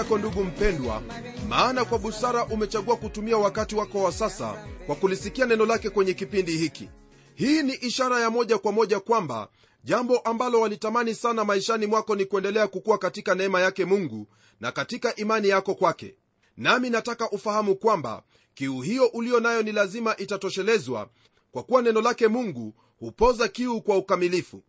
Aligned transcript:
yako 0.00 0.18
ndugu 0.18 0.44
mpendwa 0.44 1.02
maana 1.48 1.84
kwa 1.84 1.98
busara 1.98 2.44
umechagua 2.46 2.96
kutumia 2.96 3.38
wakati 3.38 3.74
wako 3.76 4.02
wa 4.02 4.12
sasa 4.12 4.66
kwa 4.86 4.96
kulisikia 4.96 5.46
neno 5.46 5.66
lake 5.66 5.90
kwenye 5.90 6.14
kipindi 6.14 6.56
hiki. 6.56 6.88
Hii 7.34 7.62
ni 7.62 7.72
ishara 7.74 8.20
ya 8.20 8.30
moja 8.30 8.58
kwa 8.58 8.72
moja 8.72 9.00
kwamba 9.00 9.48
jambo 9.84 10.18
ambalo 10.18 10.60
walitamani 10.60 11.14
sana 11.14 11.44
maishani 11.44 11.86
mwako 11.86 12.16
ni 12.16 12.24
kuendelea 12.24 12.66
kukuwa 12.66 12.98
katika 12.98 13.34
neema 13.34 13.60
yake 13.60 13.84
mungu 13.84 14.26
na 14.60 14.72
katika 14.72 15.16
imani 15.16 15.48
yako 15.48 15.74
kwake. 15.74 16.16
Nami 16.56 16.90
nataka 16.90 17.30
ufahamu 17.30 17.76
kwamba 17.76 18.22
kiu 18.54 18.80
hiyo 18.80 19.06
uliyo 19.06 19.40
nayo 19.40 19.62
ni 19.62 19.72
lazima 19.72 20.16
itatoshelezwa 20.16 21.08
kwa 21.52 21.62
kuwa 21.62 21.82
neno 21.82 22.00
lake 22.00 22.28
mungu 22.28 22.74
hupoza 22.98 23.48
kiu 23.48 23.80
kwa 23.80 23.96
ukamilifu. 23.96 24.62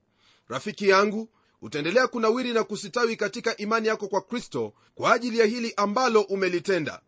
Rafiki 0.47 0.89
yangu 0.89 1.29
utaendelea 1.61 2.07
kunawiri 2.07 2.53
na 2.53 2.63
kusitawi 2.63 3.15
katika 3.15 3.57
imani 3.57 3.87
yako 3.87 4.07
kwa 4.07 4.21
kristo 4.21 4.73
kwa 4.95 5.13
ajili 5.13 5.39
ya 5.39 5.45
hili 5.45 5.73
ambalo 5.77 6.21
umelitenda. 6.21 7.01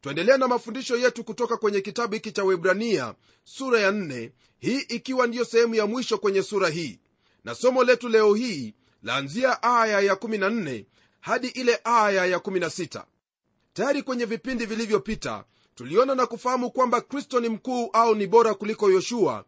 Twaendelea 0.00 0.38
na 0.38 0.48
mafundisho 0.48 0.96
yetu 0.96 1.24
kutoka 1.24 1.56
kwenye 1.56 1.80
kitabu 1.80 2.14
hiki 2.14 2.32
cha 2.32 2.44
webrania 2.44 3.14
sura 3.44 3.80
ya 3.80 3.90
4 3.90 4.30
hii 4.58 4.78
ikiwa 4.80 5.26
ndiyo 5.26 5.44
sehemu 5.44 5.74
ya 5.74 5.86
mwisho 5.86 6.18
kwenye 6.18 6.42
sura 6.42 6.68
hii. 6.68 7.00
Na 7.44 7.54
somo 7.54 7.84
letu 7.84 8.08
leo 8.08 8.34
hii 8.34 8.74
laanzia 9.02 9.62
aya 9.62 10.00
ya 10.00 10.14
14 10.14 10.84
hadi 11.20 11.48
ile 11.48 11.80
aya 11.84 12.26
ya 12.26 12.38
16 12.38 13.04
tayari 13.72 14.02
kwenye 14.02 14.24
vipindi 14.24 14.66
vilivyopita 14.66 15.44
tuliona 15.74 16.14
na 16.14 16.26
kufahamu 16.26 16.70
kwamba 16.70 17.00
kristo 17.00 17.40
ni 17.40 17.48
mkuu 17.48 17.90
au 17.92 18.14
ni 18.14 18.26
bora 18.26 18.54
kuliko 18.54 18.90
yoshua 18.90 19.44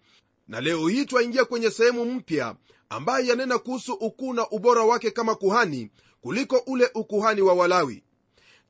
na 0.51 0.61
leo 0.61 0.89
hii 0.89 1.05
twaingia 1.05 1.45
kwenye 1.45 1.71
sehemu 1.71 2.05
mpya 2.05 2.55
ambayo 2.89 3.27
yanena 3.27 3.59
kuhusu 3.59 3.93
ukuu 3.93 4.33
na 4.33 4.49
ubora 4.49 4.83
wake 4.85 5.11
kama 5.11 5.35
kuhani 5.35 5.91
kuliko 6.21 6.57
ule 6.67 6.91
ukuhani 6.95 7.41
wa 7.41 7.55
walawi. 7.55 8.03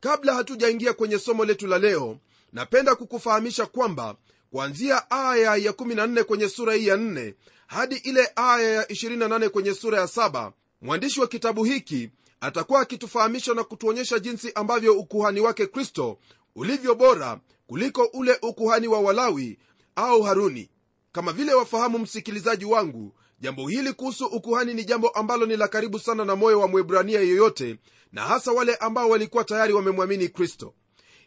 Kabla 0.00 0.34
hatujaingia 0.34 0.92
kwenye 0.92 1.18
somo 1.18 1.44
letu 1.44 1.66
la 1.66 1.78
leo 1.78 2.18
napenda 2.52 2.94
kukufahamisha 2.94 3.66
kwamba 3.66 4.16
kuanzia 4.50 5.10
aya 5.10 5.56
ya 5.56 5.72
14 5.72 6.22
kwenye 6.22 6.48
sura 6.48 6.74
hii 6.74 6.86
ya 6.86 6.96
4 6.96 7.34
hadi 7.66 7.96
ile 7.96 8.32
aya 8.36 8.70
ya 8.72 8.82
28 8.84 9.48
kwenye 9.48 9.74
sura 9.74 10.00
ya 10.00 10.06
7 10.06 10.52
mwandishi 10.82 11.20
wa 11.20 11.26
kitabu 11.26 11.64
hiki 11.64 12.10
atakuwa 12.40 12.80
akitufahamisha 12.80 13.54
na 13.54 13.64
kutuonyesha 13.64 14.18
jinsi 14.18 14.52
ambavyo 14.54 14.98
ukuhani 14.98 15.40
wake 15.40 15.66
kristo 15.66 16.18
ulivyo 16.56 16.94
bora 16.94 17.40
kuliko 17.66 18.04
ule 18.04 18.38
ukuhani 18.42 18.88
wa 18.88 19.00
walawi 19.00 19.58
au 19.96 20.22
haruni 20.22 20.68
kama 21.12 21.32
vile 21.32 21.54
wafahamu 21.54 21.98
msikilizaji 21.98 22.64
wangu 22.64 23.14
jambo 23.40 23.68
hili 23.68 23.92
kuhusu 23.92 24.26
ukuhani 24.26 24.74
ni 24.74 24.84
jambo 24.84 25.08
ambalo 25.08 25.46
ni 25.46 25.56
la 25.56 25.68
karibu 25.68 25.98
sana 25.98 26.24
na 26.24 26.36
moyo 26.36 26.60
wa 26.60 26.68
mwebrania 26.68 27.20
yeyote 27.20 27.76
na 28.12 28.22
hasa 28.22 28.52
wale 28.52 28.74
ambao 28.74 29.08
walikuwa 29.08 29.44
tayari 29.44 29.72
wamemwamini 29.72 30.28
kristo. 30.28 30.74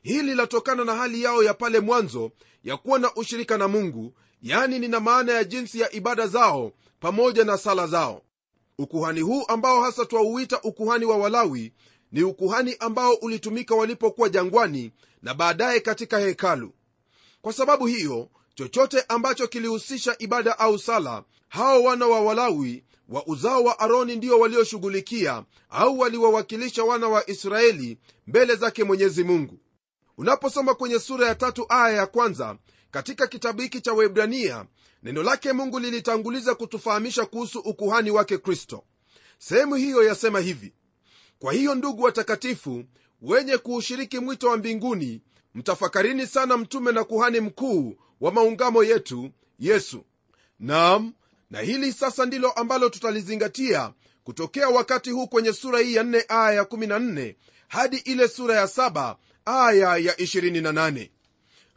Hili 0.02 0.22
linatokana 0.24 0.86
na 0.86 0.96
hali 0.96 1.24
yao 1.24 1.44
ya 1.44 1.54
pale 1.54 1.80
mwanzo 1.80 2.32
ya 2.64 2.78
kuwa 2.78 3.00
na 3.00 3.14
ushirika 3.16 3.58
na 3.58 3.68
mungu 3.68 4.14
yani 4.42 4.80
nina 4.80 5.00
maana 5.00 5.32
ya 5.34 5.44
jinsi 5.44 5.80
ya 5.80 5.92
ibada 5.92 6.28
zao 6.28 6.72
pamoja 7.00 7.44
na 7.44 7.58
sala 7.58 7.88
zao. 7.88 8.22
Ukuhani 8.80 9.22
huu 9.22 9.44
ambao 9.48 9.82
hasa 9.84 10.06
twauita 10.06 10.62
ukuhani 10.62 11.06
wa 11.06 11.18
walawi 11.18 11.74
ni 12.12 12.24
ukuhani 12.24 12.76
ambao 12.80 13.14
ulitumika 13.14 13.76
walipokuwa 13.76 14.30
jangwani 14.30 14.92
na 15.22 15.34
baadaye 15.34 15.80
katika 15.80 16.20
hekalu. 16.20 16.74
Kwa 17.42 17.54
sababu 17.54 17.86
hiyo 17.86 18.30
chochote 18.56 19.02
ambacho 19.08 19.48
kilihusisha 19.48 20.16
ibada 20.20 20.60
au 20.60 20.80
sala 20.80 21.24
hao 21.50 21.84
wana 21.84 22.08
wa 22.08 22.22
walawi 22.22 22.84
wa 23.10 23.28
uzao 23.28 23.64
wa 23.64 23.80
aroni 23.80 24.16
ndio 24.16 24.40
walioshughulikia 24.40 25.44
au 25.70 26.00
waliwawakilisha 26.00 26.84
wana 26.84 27.08
wa 27.08 27.30
israeli 27.30 27.98
mbele 28.28 28.56
zake 28.56 28.84
mwenyezi 28.84 29.24
mungu. 29.24 29.60
Unaposoma 30.18 30.74
kwenye 30.76 31.00
sura 31.00 31.28
ya 31.28 31.36
tatu 31.36 31.66
aya 31.70 31.96
ya 31.98 32.08
kwanza 32.08 32.58
katika 32.92 33.28
kitabu 33.28 33.62
hiki 33.62 33.82
cha 33.82 33.94
webrania 33.94 34.66
neno 35.04 35.24
lake 35.24 35.54
mungu 35.54 35.80
lilitanguliza 35.80 36.56
kutufahamisha 36.56 37.26
kuhusu 37.26 37.60
ukuhani 37.60 38.12
wake 38.12 38.38
kristo. 38.38 38.84
Sehemu 39.38 39.76
hiyo 39.76 40.04
yasema 40.04 40.40
hivi 40.40 40.74
kwa 41.40 41.54
hiyo 41.54 41.76
ndugu 41.76 42.04
watakatifu 42.04 42.84
wenye 43.22 43.58
kuushiriki 43.58 44.20
mwito 44.20 44.50
wa 44.50 44.58
mbinguni 44.58 45.22
mtafakarini 45.56 46.28
sana 46.28 46.58
mtume 46.58 46.92
na 46.92 47.04
kuhani 47.04 47.40
mkuu 47.40 47.96
wa 48.24 48.32
maungamo 48.32 48.84
yetu 48.84 49.32
yesu. 49.60 50.06
Nam 50.60 51.14
na 51.50 51.60
hili 51.60 51.94
sasa 51.94 52.26
ndilo 52.26 52.52
ambalo 52.52 52.90
tutalizingatia 52.90 53.94
kutokea 54.24 54.70
wakati 54.70 55.10
huu 55.12 55.28
kwenye 55.28 55.54
sura 55.54 55.80
hii 55.80 55.96
ya 55.96 56.04
4 56.04 56.24
aya 56.28 56.54
ya 56.54 56.64
14 56.64 57.36
hadi 57.68 57.98
ile 57.98 58.28
sura 58.28 58.56
ya 58.56 58.66
7 58.66 59.16
aya 59.46 59.98
ya 59.98 60.14
28 60.14 61.10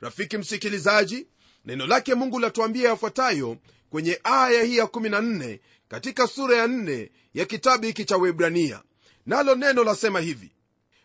rafiki 0.00 0.38
msikilizaji 0.38 1.26
neno 1.64 1.86
lake 1.86 2.14
mungu 2.14 2.38
latuambia 2.38 2.88
yafuatayo 2.88 3.56
kwenye 3.90 4.20
aya 4.24 4.62
hii 4.62 4.76
ya 4.76 4.84
14 4.84 5.58
katika 5.88 6.26
sura 6.26 6.56
ya 6.56 6.66
4 6.66 7.08
ya 7.34 7.44
kitabu 7.44 7.86
hiki 7.86 8.04
cha 8.04 8.16
webrania 8.16 8.82
nalo 9.26 9.54
neno 9.54 9.84
lasema 9.84 10.20
hivi 10.20 10.52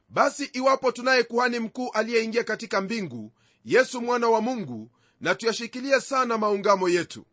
basi 0.10 0.44
iwapo 0.44 0.92
tunaye 0.92 1.24
kuhani 1.24 1.60
mkuu 1.60 1.90
aliyeingia 1.92 2.44
katika 2.44 2.82
mbingu 2.82 3.32
yesu 3.66 4.02
mwana 4.02 4.30
wa 4.30 4.42
mungu 4.42 4.92
na 5.22 5.36
tuyashikilie 5.36 6.02
sana 6.02 6.38
maungamo 6.38 6.90
yetu. 6.90 7.26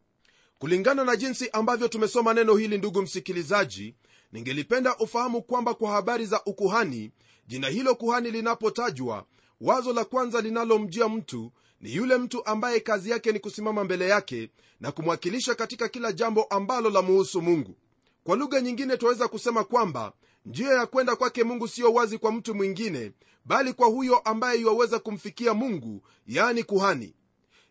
Kulingana 0.59 1.05
na 1.05 1.17
jinsi 1.17 1.51
ambavyo 1.51 1.89
tumesoma 1.89 2.35
neno 2.35 2.57
hili 2.57 2.79
ndugu 2.79 3.03
msikilizaji 3.03 3.95
ningelipenda 4.33 4.97
ufahamu 4.97 5.43
kwamba 5.43 5.75
kwa 5.75 5.91
habari 5.91 6.27
za 6.27 6.45
ukuhani 6.45 7.11
jina 7.47 7.69
hilo 7.69 7.95
kuhani 7.95 8.31
linapotajwa 8.31 9.25
wazo 9.61 9.93
la 9.93 10.05
kwanza 10.05 10.41
linalomjia 10.41 11.09
mtu 11.09 11.53
ni 11.81 11.95
yule 11.95 12.17
mtu 12.17 12.47
ambaye 12.47 12.81
kazi 12.81 13.11
yake 13.11 13.33
ni 13.33 13.39
kusimama 13.41 13.85
mbele 13.85 14.09
yake 14.09 14.51
na 14.81 14.93
kumwakilisha 14.93 15.55
katika 15.55 15.89
kila 15.89 16.13
jambo 16.13 16.43
ambalo 16.45 16.91
la 16.91 17.03
muhusu 17.03 17.43
mungu. 17.43 17.77
Kwa 18.25 18.37
lugha 18.37 18.61
nyingine 18.61 18.97
twaweza 18.97 19.29
kusema 19.29 19.65
kwamba 19.65 20.13
njia 20.47 20.71
ya 20.73 20.87
kwenda 20.87 21.17
kwake 21.17 21.45
mungu 21.45 21.69
siyo 21.69 21.93
wazi 21.93 22.19
kwa 22.19 22.33
mtu 22.33 22.55
mwingine 22.55 23.13
bali 23.45 23.73
kwa 23.73 23.87
huyo 23.89 24.19
ambaye 24.19 24.61
iwaweza 24.61 24.99
kumfikia 24.99 25.55
mungu 25.55 26.03
yani 26.27 26.63
kuhani 26.63 27.15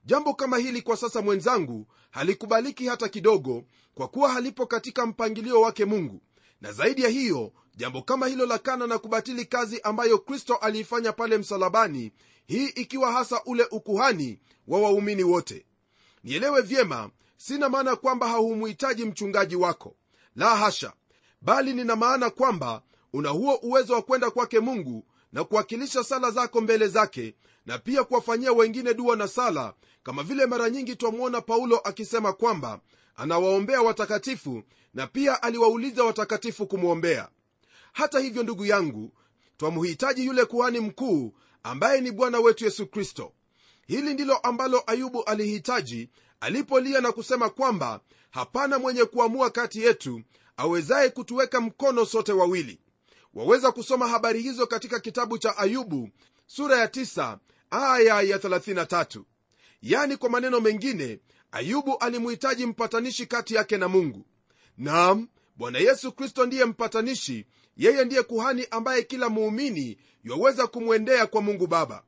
jambo 0.07 0.34
kama 0.34 0.57
hili 0.57 0.81
kwa 0.81 0.97
sasa 0.97 1.22
mwenzangu 1.22 1.88
halikubaliki 2.12 2.88
hata 2.88 3.09
kidogo 3.09 3.63
kwa 3.95 4.07
kuwa 4.07 4.29
halipo 4.31 4.66
katika 4.66 5.06
mpangilio 5.06 5.62
wake 5.62 5.85
mungu. 5.85 6.22
Na 6.62 6.72
zaidi 6.72 7.01
ya 7.01 7.09
hiyo 7.09 7.51
jambo 7.75 8.01
kama 8.01 8.28
hilo 8.28 8.46
la 8.46 8.57
kana 8.59 8.88
na 8.88 8.97
kubatili 8.97 9.46
kazi 9.46 9.81
ambayo 9.81 10.17
kristo 10.17 10.56
aliifanya 10.56 11.12
pale 11.13 11.38
msalabani 11.38 12.12
hii 12.46 12.66
ikiwa 12.67 13.12
hasa 13.12 13.41
ule 13.46 13.67
ukuhani 13.72 14.40
wa 14.67 14.79
waumini 14.81 15.23
wote. 15.23 15.66
Nielewe 16.23 16.61
vyema 16.61 17.09
sina 17.37 17.70
maana 17.70 17.96
kwamba 17.96 18.28
haumuhitaji 18.28 19.05
mchungaji 19.05 19.55
wako. 19.55 19.96
La 20.35 20.55
hasha! 20.55 20.93
Bali 21.41 21.73
nina 21.73 21.96
maana 21.96 22.29
kwamba 22.29 22.81
una 23.14 23.29
huo 23.29 23.55
uwezo 23.55 23.93
wa 23.93 24.02
kwenda 24.02 24.31
kwake 24.31 24.59
mungu 24.59 25.05
na 25.34 25.43
kuwakilisha 25.43 26.03
sala 26.03 26.31
zako 26.31 26.61
mbele 26.61 26.87
zake 26.87 27.35
na 27.67 27.78
pia 27.78 28.03
kuwafanyia 28.03 28.53
wengine 28.53 28.93
dua 28.93 29.16
na 29.16 29.28
sala 29.28 29.73
kama 30.03 30.23
vile 30.23 30.46
mara 30.46 30.69
nyingi 30.69 30.96
twamwona 30.96 31.41
paulo 31.41 31.78
akisema 31.78 32.34
kwamba 32.34 32.79
anawaombea 33.16 33.81
watakatifu 33.81 34.64
na 34.93 35.08
pia 35.08 35.43
aliwauliza 35.43 36.03
watakatifu 36.03 36.67
kumwombea. 36.67 37.29
Hata 37.93 38.19
hivyo 38.19 38.43
ndugu 38.43 38.66
yangu 38.66 39.11
twamhitaji 39.58 40.25
yule 40.25 40.46
kuhani 40.46 40.79
mkuu 40.79 41.34
ambaye 41.64 42.02
ni 42.02 42.11
bwana 42.11 42.40
wetu 42.40 42.66
yesu 42.66 42.87
kristo. 42.87 43.34
Hili 43.87 44.14
ndilo 44.14 44.37
ambalo 44.37 44.84
ayubu 44.87 45.23
alihitaji 45.23 46.09
alipolia 46.40 47.02
na 47.02 47.11
kusema 47.11 47.49
kwamba 47.49 47.99
hapana 48.29 48.79
mwenye 48.79 49.05
kuamua 49.05 49.49
kati 49.49 49.81
yetu 49.81 50.22
awezaye 50.58 51.09
kutuweka 51.09 51.61
mkono 51.61 52.05
sote 52.05 52.31
wawili. 52.34 52.79
Waweza 53.34 53.72
kusoma 53.72 54.08
habari 54.08 54.41
hizo 54.41 54.67
katika 54.67 54.99
kitabu 54.99 55.37
cha 55.37 55.58
ayubu 55.58 56.09
sura 56.46 56.78
ya 56.78 56.85
9 56.85 57.37
aya 57.69 58.22
ya 58.22 58.37
33 58.37 59.22
yani 59.81 60.17
kwa 60.17 60.29
maneno 60.29 60.59
mengine 60.59 61.19
ayubu 61.52 61.97
alimuhitaji 61.97 62.66
mpatanishi 62.66 63.25
kati 63.25 63.55
yake 63.55 63.78
na 63.78 63.87
mungu. 63.87 64.25
Nam 64.78 65.28
bwana 65.55 65.79
yesu 65.79 66.11
kristo 66.11 66.46
ndiye 66.46 66.66
mpatanishi. 66.66 67.46
Yeye 67.78 68.05
ndiye 68.05 68.23
kuhani 68.23 68.67
ambaye 68.72 69.03
kila 69.03 69.29
muumini 69.29 69.97
yaweza 70.23 70.67
kumwendea 70.67 71.28
kwa 71.28 71.41
mungu 71.41 71.67
baba. 71.67 72.03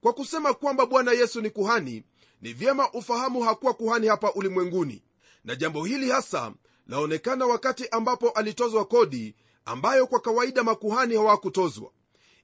Kwa 0.00 0.12
kusema 0.12 0.54
kwamba 0.54 0.86
bwana 0.86 1.12
yesu 1.12 1.40
ni 1.40 1.50
kuhani 1.50 2.04
ni 2.40 2.52
vyema 2.52 2.92
ufahamu 2.92 3.42
hakuwa 3.42 3.74
kuhani 3.74 4.06
hapa 4.06 4.32
ulimwenguni. 4.32 5.02
Na 5.44 5.54
jambo 5.54 5.84
hili 5.84 6.10
hasa 6.10 6.52
laonekana 6.86 7.46
wakati 7.46 7.88
ambapo 7.88 8.30
alitozwa 8.30 8.84
kodi 8.84 9.34
ambayo 9.64 10.06
kwa 10.06 10.20
kawaida 10.20 10.64
makuhani 10.64 11.14
hawakutozwa. 11.16 11.90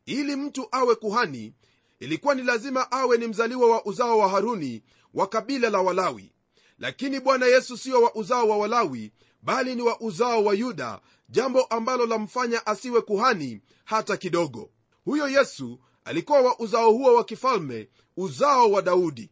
Ili 0.06 0.36
mtu 0.36 0.68
awe 0.72 0.94
kuhani 0.94 1.54
ilikuwa 2.00 2.34
ni 2.34 2.42
lazima 2.42 2.92
awe 2.92 3.18
ni 3.18 3.26
mzaliwa 3.26 3.70
wa 3.70 3.84
uzao 3.86 4.18
wa 4.18 4.28
haruni 4.28 4.82
wa 5.14 5.26
kabila 5.26 5.70
la 5.70 5.80
walawi. 5.80 6.32
Lakini 6.78 7.20
bwana 7.20 7.46
yesu 7.46 7.76
siyo 7.78 8.02
wa 8.02 8.14
uzao 8.14 8.48
wa 8.48 8.56
walawi 8.58 9.12
bali 9.42 9.74
ni 9.74 9.82
wa 9.82 10.00
uzao 10.00 10.44
wa 10.44 10.54
yuda 10.54 11.00
jambo 11.28 11.62
ambalo 11.62 12.06
lamfanya 12.06 12.66
asiwe 12.66 13.00
kuhani 13.00 13.60
hata 13.84 14.16
kidogo. 14.16 14.70
Huyo 15.04 15.28
yesu 15.28 15.78
alikuwa 16.04 16.40
wa 16.40 16.58
uzao 16.60 16.92
huo 16.92 17.14
wa 17.14 17.24
kifalme 17.24 17.88
uzao 18.16 18.70
wa 18.70 18.82
daudi. 18.82 19.30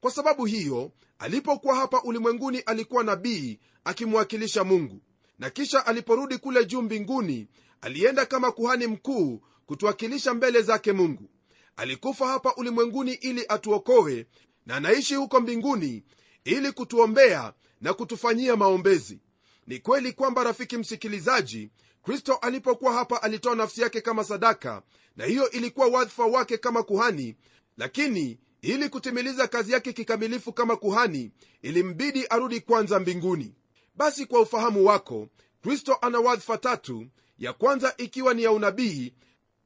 Kwa 0.00 0.10
sababu 0.10 0.44
hiyo 0.44 0.92
alipokuwa 1.18 1.74
hapa 1.74 2.02
ulimwenguni 2.02 2.58
alikuwa 2.58 3.04
nabii 3.04 3.58
akimwakilisha 3.84 4.64
mungu. 4.64 5.00
Na 5.38 5.50
kisha 5.50 5.86
aliporudi 5.86 6.38
kule 6.38 6.64
juu 6.64 6.82
mbinguni 6.82 7.48
alienda 7.80 8.26
kama 8.26 8.52
kuhani 8.52 8.86
mkuu 8.86 9.40
kutuwakilisha 9.66 10.34
mbele 10.34 10.62
zake 10.62 10.92
mungu 10.92 11.30
alikufa 11.80 12.26
hapa 12.26 12.54
ulimwenguni 12.54 13.12
ili 13.12 13.44
atuokoe 13.48 14.26
na 14.66 14.76
anaishi 14.76 15.14
huko 15.14 15.40
mbinguni 15.40 16.04
ili 16.44 16.72
kutuombea 16.72 17.52
na 17.80 17.94
kutufanyia 17.94 18.56
maombezi. 18.56 19.18
Ni 19.66 19.78
kweli 19.78 20.12
kwamba 20.12 20.44
rafiki 20.44 20.76
msikilizaji 20.76 21.70
kristo 22.02 22.34
alipokuwa 22.34 22.92
hapa 22.92 23.22
alitoa 23.22 23.54
nafsi 23.54 23.80
yake 23.82 24.00
kama 24.00 24.24
sadaka 24.24 24.82
na 25.16 25.24
hiyo 25.24 25.50
ilikuwa 25.50 25.86
wadhifa 25.86 26.26
wake 26.26 26.58
kama 26.58 26.82
kuhani 26.82 27.36
lakini 27.76 28.38
ili 28.62 28.88
kutimiliza 28.88 29.48
kazi 29.48 29.72
yake 29.72 29.92
kikamilifu 29.92 30.52
kama 30.52 30.76
kuhani 30.76 31.30
ilimbidi 31.62 32.26
arudi 32.26 32.60
kwanza 32.60 33.00
mbinguni. 33.00 33.54
Basi 33.94 34.26
kwa 34.26 34.40
ufahamu 34.40 34.86
wako 34.86 35.28
kristo 35.62 35.98
ana 36.00 36.20
wadhifa 36.20 36.58
tatu 36.58 37.06
ya 37.38 37.52
kwanza 37.52 37.94
ikiwa 37.96 38.34
ni 38.34 38.42
ya 38.42 38.52
unabii 38.52 39.12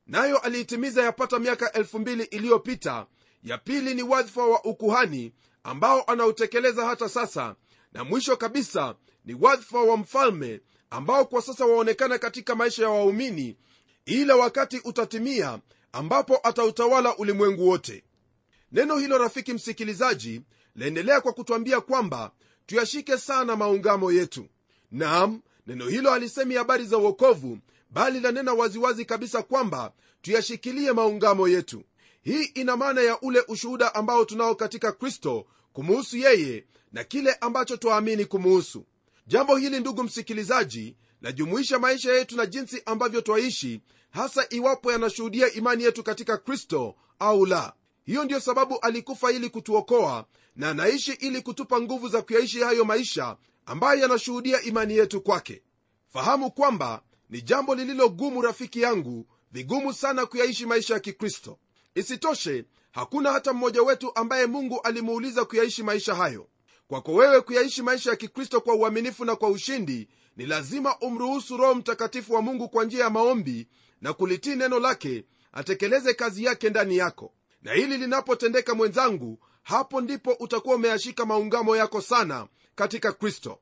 nayo 0.07 0.39
aliitimiza 0.39 1.03
yapata 1.03 1.39
miaka 1.39 1.67
2000 1.69 2.27
iliyopita. 2.31 3.07
Ya 3.43 3.59
pili 3.59 3.95
ni 3.95 4.03
wadhifa 4.03 4.47
wa 4.47 4.65
ukuhani 4.65 5.33
ambao 5.63 6.03
anautekeleza 6.05 6.87
hata 6.87 7.09
sasa. 7.09 7.55
Na 7.93 8.05
mwisho 8.05 8.37
kabisa 8.37 8.95
ni 9.25 9.35
wadhifa 9.41 9.81
wa 9.81 9.97
mfalme 9.97 10.61
ambao 10.91 11.25
kwa 11.25 11.43
sasa 11.43 11.67
waonekana 11.67 12.19
katika 12.19 12.55
maisha 12.55 12.83
ya 12.83 12.89
waumini 12.89 13.57
ila 14.07 14.37
wakati 14.37 14.79
utatimia 14.85 15.59
ambapo 15.93 16.41
atautawala 16.43 17.17
ulimwengu 17.17 17.69
wote. 17.69 18.05
Neno 18.73 18.97
hilo 18.99 19.19
rafiki 19.19 19.53
msikilizaji 19.53 20.41
laendelea 20.77 21.21
kwa 21.21 21.33
kutwambia 21.33 21.81
kwamba 21.81 22.31
tuyashike 22.67 23.19
sana 23.19 23.57
maungamo 23.57 24.13
yetu. 24.13 24.49
Nam 24.91 25.41
neno 25.67 25.89
hilo 25.89 26.11
alisemi 26.13 26.55
habari 26.55 26.85
za 26.85 26.99
uokovu 26.99 27.59
bali 27.95 28.21
lanena 28.21 28.53
waziwazi 28.55 29.05
kabisa 29.05 29.43
kwamba 29.43 29.93
tuyashikilie 30.23 30.93
maungamo 30.93 31.49
yetu. 31.49 31.83
Hii 32.23 32.43
ina 32.45 32.77
maana 32.77 33.01
ya 33.01 33.21
ule 33.21 33.45
ushuhuda 33.49 33.95
ambao 33.95 34.25
tunao 34.25 34.55
katika 34.55 34.93
kristo 34.93 35.47
kumuhusu 35.73 36.17
yeye 36.17 36.65
na 36.93 37.05
kile 37.05 37.33
ambacho 37.35 37.77
twaamini 37.77 38.25
kumuhusu. 38.25 38.85
Jambo 39.27 39.57
hili 39.57 39.81
ndugu 39.81 40.03
msikilizaji 40.03 40.97
lajumuisha 41.23 41.79
maisha 41.79 42.13
yetu 42.13 42.37
na 42.37 42.47
jinsi 42.47 42.83
ambavyo 42.87 43.21
twaishi 43.21 43.81
hasa 44.11 44.47
iwapo 44.51 44.93
yanashuhudia 44.93 45.53
imani 45.53 45.85
yetu 45.85 46.03
katika 46.03 46.37
kristo 46.39 46.95
au 47.19 47.47
la. 47.47 47.73
Hiyo 48.05 48.25
ndiyo 48.25 48.41
sababu 48.41 48.79
alikufa 48.81 49.33
ili 49.33 49.49
kutuokoa 49.51 50.25
na 50.57 50.71
anaishi 50.71 51.13
ili 51.13 51.41
kutupa 51.43 51.81
nguvu 51.81 52.09
za 52.09 52.23
kuyaishi 52.23 52.61
hayo 52.61 52.85
maisha 52.85 53.37
ambayo 53.67 54.01
yanashuhudia 54.01 54.63
imani 54.63 54.97
yetu 54.97 55.21
kwake. 55.21 55.63
Fahamu 56.09 56.51
kwamba 56.51 57.03
ni 57.35 57.43
jambo 57.43 57.75
lililogumu 57.75 58.43
rafiki 58.43 58.81
yangu. 58.81 59.27
Vigumu 59.53 59.93
sana 59.93 60.27
kuyaishi 60.27 60.67
maisha 60.67 60.95
ya 60.95 61.01
kikristo. 61.01 61.59
Isitoshe 61.95 62.65
hakuna 62.93 63.33
hata 63.33 63.53
mmoja 63.53 63.83
wetu 63.83 64.13
ambaye 64.15 64.47
mungu 64.47 64.81
alimuuliza 64.81 65.45
kuyaishi 65.45 65.83
maisha 65.83 66.15
hayo. 66.15 66.49
Kwako 66.89 67.13
wewe 67.15 67.41
kuyaishi 67.41 67.83
maisha 67.83 68.11
ya 68.11 68.17
kikristo 68.17 68.61
kwa 68.61 68.75
uaminifu 68.75 69.25
na 69.25 69.37
kwa 69.37 69.49
ushindi 69.49 70.09
ni 70.37 70.47
lazima 70.47 70.99
umruhusu 70.99 71.57
roho 71.57 71.75
mtakatifu 71.75 72.33
wa 72.35 72.43
mungu 72.43 72.69
kwa 72.69 72.85
njia 72.85 73.05
ya 73.05 73.11
maombi 73.11 73.69
na 74.01 74.13
kulitii 74.13 74.55
neno 74.57 74.79
lake 74.79 75.25
atekeleze 75.53 76.15
kazi 76.15 76.45
yake 76.45 76.71
ndani 76.71 76.97
yako. 76.97 77.33
Na 77.63 77.73
hili 77.73 77.97
linapotendeka 77.99 78.75
mwenzangu 78.75 79.39
hapo 79.63 80.01
ndipo 80.01 80.33
utakuwa 80.41 80.77
umeyashika 80.77 81.27
maungamo 81.27 81.77
yako 81.77 82.01
sana 82.01 82.47
katika 82.75 83.13
kristo 83.13 83.59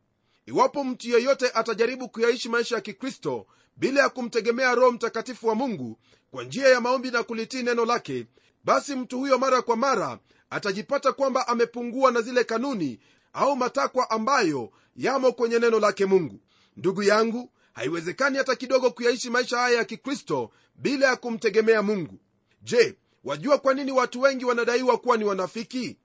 iwapo 0.46 0.84
mtu 0.84 1.08
yeyote 1.08 1.50
atajaribu 1.54 2.08
kuyaishi 2.08 2.48
maisha 2.48 2.74
ya 2.74 2.80
kikristo 2.80 3.46
bila 3.76 4.00
ya 4.02 4.08
kumtegemea 4.08 4.74
roho 4.74 4.92
mtakatifu 4.92 5.46
wa 5.48 5.54
mungu 5.54 5.98
kwa 6.30 6.44
njia 6.44 6.68
ya 6.68 6.80
maombi 6.80 7.10
na 7.10 7.22
kulitii 7.22 7.62
neno 7.62 7.84
lake 7.84 8.26
basi 8.64 8.94
mtu 8.96 9.18
huyo 9.18 9.38
mara 9.38 9.62
kwa 9.62 9.76
mara 9.76 10.18
atajipata 10.50 11.12
kwamba 11.12 11.48
amepungua 11.48 12.10
na 12.10 12.20
zile 12.22 12.44
kanuni 12.44 13.00
au 13.32 13.56
matakwa 13.56 14.10
ambayo 14.10 14.70
yamo 14.96 15.32
kwenye 15.32 15.58
neno 15.58 15.80
lake 15.80 16.06
mungu. 16.06 16.40
Ndugu 16.76 17.02
yangu 17.02 17.50
haiwezekani 17.72 18.38
hata 18.38 18.56
kidogo 18.56 18.90
kuyaishi 18.90 19.30
maisha 19.30 19.58
haya 19.58 19.76
ya 19.76 19.84
kikristo 19.84 20.50
bila 20.74 21.06
ya 21.06 21.16
kumtegemea 21.16 21.82
mungu. 21.82 22.18
Je 22.62 22.94
wajua 23.24 23.58
kwa 23.58 23.74
nini 23.74 23.92
watu 23.92 24.20
wengi 24.20 24.44
wanadaiwa 24.44 24.98
kuwa 24.98 25.16
ni 25.16 25.24
wanafiki? 25.24 25.96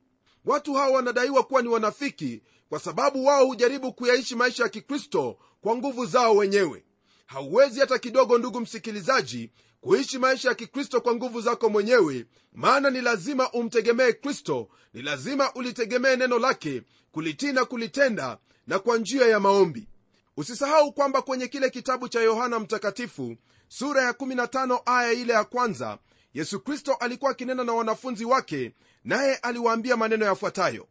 Watu 0.45 0.73
hawa 0.73 0.87
wanadaiwa 0.95 1.43
kuwa 1.43 1.61
ni 1.61 1.67
wanafiki 1.67 2.41
kwa 2.69 2.79
sababu 2.79 3.25
wao 3.25 3.45
hujaribu 3.45 3.93
kuyaishi 3.93 4.35
maisha 4.35 4.63
ya 4.63 4.69
kikristo 4.69 5.37
kwa 5.61 5.75
nguvu 5.77 6.05
zao 6.05 6.35
wenyewe. 6.35 6.83
Hauwezi 7.25 7.79
hata 7.79 7.99
kidogo 7.99 8.37
ndugu 8.37 8.59
msikilizaji 8.59 9.51
kuishi 9.81 10.17
maisha 10.19 10.49
ya 10.49 10.55
kikristo 10.55 11.01
kwa 11.01 11.15
nguvu 11.15 11.41
zako 11.41 11.69
mwenyewe 11.69 12.25
maana 12.53 12.89
ni 12.89 13.01
lazima 13.01 13.51
umtegemee 13.51 14.11
kristo 14.13 14.69
ni 14.93 15.01
lazima 15.01 15.53
ulitegemee 15.53 16.15
neno 16.15 16.39
lake 16.39 16.81
kulitii 17.11 17.51
na 17.51 17.65
kulitenda 17.65 18.37
na 18.67 18.79
kwa 18.79 18.97
njia 18.97 19.25
ya 19.27 19.39
maombi. 19.39 19.87
Usisahau 20.37 20.93
kwamba 20.93 21.21
kwenye 21.21 21.47
kile 21.47 21.69
kitabu 21.69 22.09
cha 22.09 22.21
yohana 22.21 22.59
mtakatifu 22.59 23.35
sura 23.67 24.03
ya 24.03 24.11
15 24.11 24.81
aya 24.85 25.11
ile 25.13 25.33
ya 25.33 25.43
kwanza 25.43 25.97
yesu 26.33 26.59
kristo 26.59 26.93
alikuwa 26.93 27.31
akinena 27.31 27.63
na 27.63 27.73
wanafunzi 27.73 28.25
wake 28.25 28.73
naye 29.03 29.35
aliwaambia 29.35 29.97
maneno 29.97 30.25
yafuatayo 30.25 30.87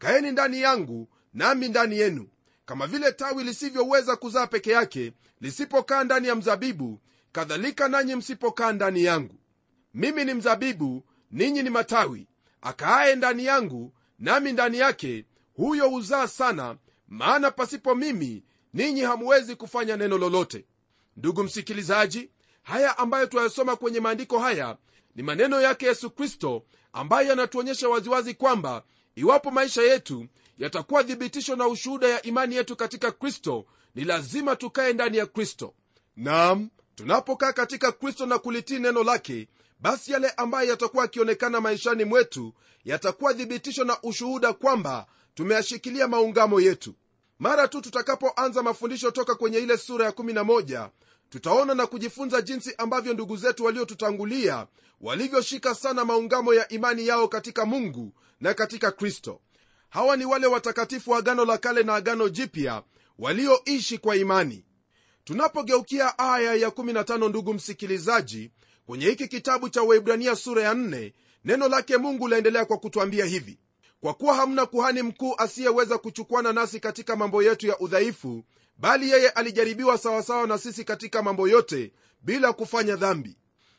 kaeni 0.00 0.30
ndani 0.32 0.60
yangu 0.60 1.08
nami 1.34 1.68
ndani 1.68 1.98
yenu. 1.98 2.28
Kama 2.66 2.86
vile 2.86 3.12
tawi 3.12 3.44
lisivyoweza 3.44 4.16
kuzaa 4.16 4.46
peke 4.46 4.70
yake 4.70 5.12
lisipokaa 5.40 6.04
ndani 6.04 6.28
ya 6.28 6.34
mzabibu 6.34 7.00
kadhalika 7.32 7.88
nanyi 7.88 8.14
msipokaa 8.16 8.72
ndani 8.72 9.04
yangu. 9.04 9.34
Mimi 9.94 10.24
ni 10.24 10.34
mzabibu 10.34 11.04
ninyi 11.30 11.62
ni 11.62 11.70
matawi. 11.70 12.26
Akaaye 12.62 13.14
ndani 13.16 13.44
yangu 13.44 13.92
nami 14.18 14.52
ndani 14.52 14.78
yake 14.78 15.24
huyo 15.56 15.88
huzaa 15.88 16.26
sana 16.28 16.76
maana 17.08 17.50
pasipo 17.50 17.94
mimi 17.94 18.44
ninyi 18.74 19.00
hamuwezi 19.00 19.56
kufanya 19.56 19.96
neno 19.96 20.18
lolote. 20.18 20.64
Ndugu 21.16 21.42
msikilizaji 21.42 22.30
haya 22.62 22.98
ambayo 22.98 23.26
twayasoma 23.26 23.76
kwenye 23.76 24.00
maandiko 24.00 24.38
haya 24.38 24.76
ni 25.14 25.22
maneno 25.22 25.60
yake 25.60 25.86
yesu 25.86 26.10
kristo 26.10 26.62
ambayo 26.92 27.28
yanatuonyesha 27.28 27.88
waziwazi 27.88 28.34
kwamba 28.34 28.82
iwapo 29.14 29.50
maisha 29.50 29.82
yetu 29.82 30.26
yatakuwa 30.58 31.04
thibitisho 31.04 31.56
na 31.56 31.68
ushuhuda 31.68 32.08
ya 32.08 32.22
imani 32.22 32.54
yetu 32.54 32.76
katika 32.76 33.12
kristo 33.12 33.66
ni 33.94 34.04
lazima 34.04 34.56
tukae 34.56 34.92
ndani 34.92 35.16
ya 35.16 35.26
kristo. 35.26 35.74
Nam 36.16 36.68
tunapokaa 36.94 37.52
katika 37.52 37.92
kristo 37.92 38.26
na 38.26 38.38
kulitii 38.38 38.78
neno 38.78 39.02
lake 39.04 39.48
basi 39.80 40.12
yale 40.12 40.30
ambayo 40.30 40.70
yatakuwa 40.70 41.02
yakionekana 41.04 41.60
maishani 41.60 42.04
mwetu 42.04 42.52
yatakuwa 42.84 43.34
thibitisho 43.34 43.84
na 43.84 44.02
ushuhuda 44.02 44.52
kwamba 44.52 45.06
tumeyashikilia 45.34 46.08
maungamo 46.08 46.60
yetu. 46.60 46.94
Mara 47.38 47.68
tu 47.68 47.80
tutakapoanza 47.80 48.62
mafundisho 48.62 49.10
toka 49.10 49.34
kwenye 49.34 49.58
ile 49.58 49.76
sura 49.78 50.04
ya 50.04 50.10
11 50.12 50.88
tutaona 51.30 51.74
na 51.74 51.86
kujifunza 51.86 52.42
jinsi 52.42 52.74
ambavyo 52.78 53.14
ndugu 53.14 53.36
zetu 53.36 53.64
waliotutangulia 53.64 54.66
walivyoshika 55.00 55.74
sana 55.74 56.04
maungamo 56.04 56.54
ya 56.54 56.68
imani 56.68 57.06
yao 57.06 57.28
katika 57.28 57.66
mungu 57.66 58.12
na 58.40 58.54
katika 58.54 58.90
kristo. 58.92 59.40
Hawa 59.88 60.16
ni 60.16 60.24
wale 60.24 60.46
watakatifu 60.46 61.10
wa 61.10 61.18
agano 61.18 61.44
la 61.44 61.58
kale 61.58 61.82
na 61.82 61.94
agano 61.94 62.28
jipya 62.28 62.82
walioishi 63.18 63.98
kwa 63.98 64.16
imani. 64.16 64.64
Tunapogeukia 65.24 66.18
aya 66.18 66.54
ya 66.54 66.68
15 66.68 67.28
ndugu 67.28 67.54
msikilizaji 67.54 68.50
kwenye 68.86 69.06
hiki 69.06 69.28
kitabu 69.28 69.68
cha 69.68 69.82
waibrania 69.82 70.36
sura 70.36 70.62
ya 70.62 70.74
4 70.74 71.12
neno 71.44 71.68
lake 71.68 71.96
mungu 71.96 72.28
laendelea 72.28 72.64
kwa 72.64 72.78
kutwambia 72.78 73.24
hivi. 73.24 73.58
Kwa 74.00 74.14
kuwa 74.14 74.34
hamna 74.34 74.66
kuhani 74.66 75.02
mkuu 75.02 75.34
asiyeweza 75.38 75.98
kuchukwana 75.98 76.52
nasi 76.52 76.80
katika 76.80 77.16
mambo 77.16 77.42
yetu 77.42 77.66
ya 77.66 77.78
udhaifu 77.78 78.44
bali 78.78 79.10
yeye 79.10 79.28
alijaribiwa 79.30 79.98
sawasawa 79.98 80.46
na 80.46 80.58
sisi 80.58 80.84
katika 80.84 81.22
mambo 81.22 81.48
yote 81.48 81.92
bila 82.22 82.52
kufanya 82.52 82.96
dhambi. 82.96 83.36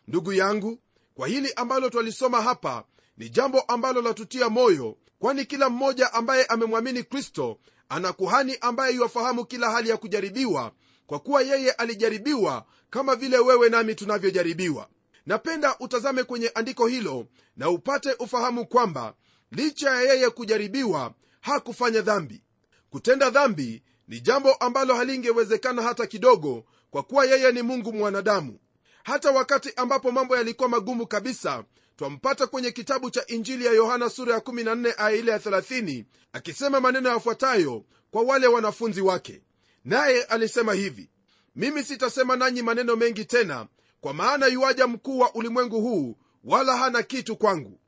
Ndugu 0.08 0.34
yangu 0.34 0.80
kwa 1.14 1.28
hili 1.28 1.54
ambalo 1.54 1.90
twalisoma 1.90 2.42
hapa 2.42 2.84
ni 3.22 3.30
jambo 3.30 3.62
ambalo 3.62 4.02
latutia 4.02 4.50
moyo 4.50 4.98
kwani 5.20 5.46
kila 5.46 5.70
mmoja 5.70 6.14
ambaye 6.14 6.46
amemwamini 6.46 7.04
kristo 7.04 7.58
ana 7.90 8.14
kuhani 8.14 8.58
ambaye 8.62 8.96
yuwafahamu 8.96 9.46
kila 9.46 9.72
hali 9.72 9.90
ya 9.90 9.98
kujaribiwa 9.98 10.72
kwa 11.08 11.20
kuwa 11.20 11.42
yeye 11.42 11.72
alijaribiwa 11.72 12.66
kama 12.90 13.16
vile 13.16 13.38
wewe 13.38 13.70
nami 13.70 13.96
tunavyojaribiwa. 13.96 14.88
Napenda 15.26 15.76
utazame 15.80 16.24
kwenye 16.24 16.48
andiko 16.56 16.88
hilo 16.88 17.28
na 17.58 17.70
upate 17.70 18.14
ufahamu 18.20 18.66
kwamba 18.68 19.14
licha 19.52 19.90
ya 19.90 20.02
yeye 20.14 20.30
kujaribiwa 20.30 21.14
hakufanya 21.42 22.02
dhambi. 22.02 22.44
Kutenda 22.90 23.30
dhambi 23.30 23.84
ni 24.08 24.22
jambo 24.22 24.54
ambalo 24.54 24.96
halingewezekana 24.96 25.82
hata 25.82 26.08
kidogo 26.08 26.64
kwa 26.92 27.04
kuwa 27.04 27.26
yeye 27.26 27.52
ni 27.52 27.62
mungu 27.62 27.94
mwanadamu. 27.94 28.60
Hata 29.04 29.32
wakati 29.32 29.74
ambapo 29.76 30.12
mambo 30.12 30.38
yalikuwa 30.38 30.70
magumu 30.70 31.08
kabisa 31.08 31.64
twampata 32.02 32.48
kwenye 32.48 32.72
kitabu 32.72 33.10
cha 33.12 33.28
injili 33.28 33.66
ya 33.66 33.72
yohana 33.72 34.10
sura 34.10 34.34
ya 34.34 34.40
14 34.40 34.94
aya 34.98 35.16
ile 35.18 35.32
ya 35.32 35.38
30 35.38 36.06
akisema 36.34 36.80
maneno 36.80 37.10
yafuatayo 37.10 37.86
kwa 38.12 38.22
wale 38.22 38.48
wanafunzi 38.48 39.02
wake. 39.02 39.42
Naye 39.86 40.24
alisema 40.24 40.74
hivi 40.74 41.10
mimi 41.56 41.84
sitasema 41.84 42.36
nanyi 42.36 42.62
maneno 42.62 42.96
mengi 42.96 43.26
tena 43.26 43.68
kwa 44.00 44.14
maana 44.14 44.48
yuaja 44.48 44.88
mkuu 44.88 45.20
wa 45.20 45.36
ulimwengu 45.36 45.82
huu 45.82 46.18
wala 46.44 46.78
hana 46.78 47.04
kitu 47.04 47.36
kwangu. 47.38 47.80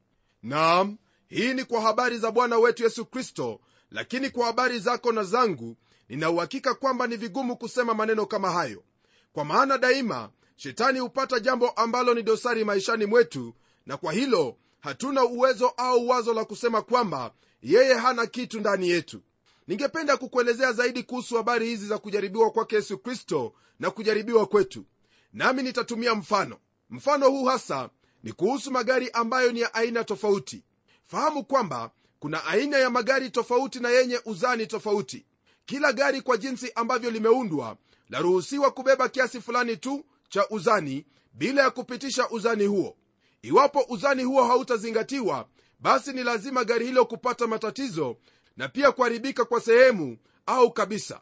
Naam 0.44 0.98
hii 1.28 1.54
ni 1.54 1.64
kwa 1.66 1.82
habari 1.82 2.18
za 2.18 2.32
bwana 2.32 2.58
wetu 2.58 2.84
yesu 2.84 3.06
kristo 3.06 3.60
lakini 3.92 4.30
kwa 4.30 4.46
habari 4.46 4.80
zako 4.80 5.12
na 5.12 5.24
zangu 5.24 5.78
ninauhakika 6.10 6.74
kwamba 6.74 7.08
ni 7.08 7.18
vigumu 7.18 7.58
kusema 7.58 7.94
maneno 7.94 8.26
kama 8.26 8.52
hayo. 8.52 8.84
Kwa 9.32 9.46
maana 9.46 9.78
daima 9.78 10.30
shetani 10.56 11.00
hupata 11.00 11.40
jambo 11.40 11.70
ambalo 11.70 12.14
ni 12.14 12.24
dosari 12.24 12.64
maishani 12.66 13.06
mwetu 13.06 13.54
na 13.86 13.98
kwa 13.98 14.14
hilo 14.14 14.58
hatuna 14.80 15.24
uwezo 15.26 15.68
au 15.68 16.08
wazo 16.10 16.34
la 16.34 16.46
kusema 16.46 16.82
kwamba 16.82 17.34
yeye 17.62 17.94
hana 17.94 18.26
kitu 18.28 18.60
ndani 18.60 18.90
yetu. 18.90 19.22
Ningependa 19.68 20.18
kukuelezea 20.18 20.72
zaidi 20.74 21.04
kuhusu 21.04 21.36
habari 21.38 21.66
hizi 21.68 21.88
za 21.88 21.98
kujaribiwa 21.98 22.52
kwake 22.52 22.76
yesu 22.76 22.98
kristo 22.98 23.54
na 23.80 23.92
kujaribiwa 23.92 24.46
kwetu. 24.46 24.86
Nami 25.34 25.64
nitatumia 25.64 26.16
mfano. 26.16 26.58
Mfano 26.90 27.30
huu 27.30 27.46
hasa 27.46 27.90
ni 28.24 28.32
kuhusu 28.32 28.72
magari 28.72 29.10
ambayo 29.12 29.52
ni 29.52 29.60
ya 29.60 29.74
aina 29.74 30.04
tofauti. 30.04 30.64
Fahamu 31.06 31.44
kwamba 31.46 31.92
kuna 32.20 32.46
aina 32.46 32.78
ya 32.78 32.90
magari 32.90 33.30
tofauti 33.30 33.80
na 33.80 33.90
yenye 33.90 34.20
uzani 34.26 34.68
tofauti. 34.68 35.26
Kila 35.66 35.94
gari 35.94 36.22
kwa 36.22 36.38
jinsi 36.38 36.72
ambavyo 36.76 37.12
limeundwa 37.12 37.78
laruhusiwa 38.10 38.72
kubeba 38.72 39.10
kiasi 39.10 39.42
fulani 39.42 39.78
tu 39.78 40.06
cha 40.30 40.50
uzani 40.50 41.06
bila 41.34 41.62
ya 41.62 41.72
kupitisha 41.72 42.30
uzani 42.30 42.66
huo 42.66 42.98
iwapo 43.44 43.86
uzani 43.90 44.24
huo 44.24 44.44
hautazingatiwa 44.44 45.48
basi 45.80 46.14
ni 46.14 46.24
lazima 46.24 46.64
gari 46.64 46.86
hilo 46.86 47.06
kupata 47.06 47.48
matatizo 47.48 48.18
na 48.58 48.70
pia 48.70 48.92
kuharibika 48.92 49.46
kwa 49.46 49.62
sehemu 49.62 50.18
au 50.46 50.72
kabisa. 50.72 51.22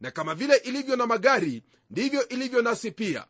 Na 0.00 0.10
kama 0.10 0.34
vile 0.34 0.56
ilivyo 0.56 0.96
na 0.96 1.06
magari 1.06 1.62
ndivyo 1.90 2.28
ilivyo 2.28 2.62
nasi 2.62 2.90
pia. 2.90 3.26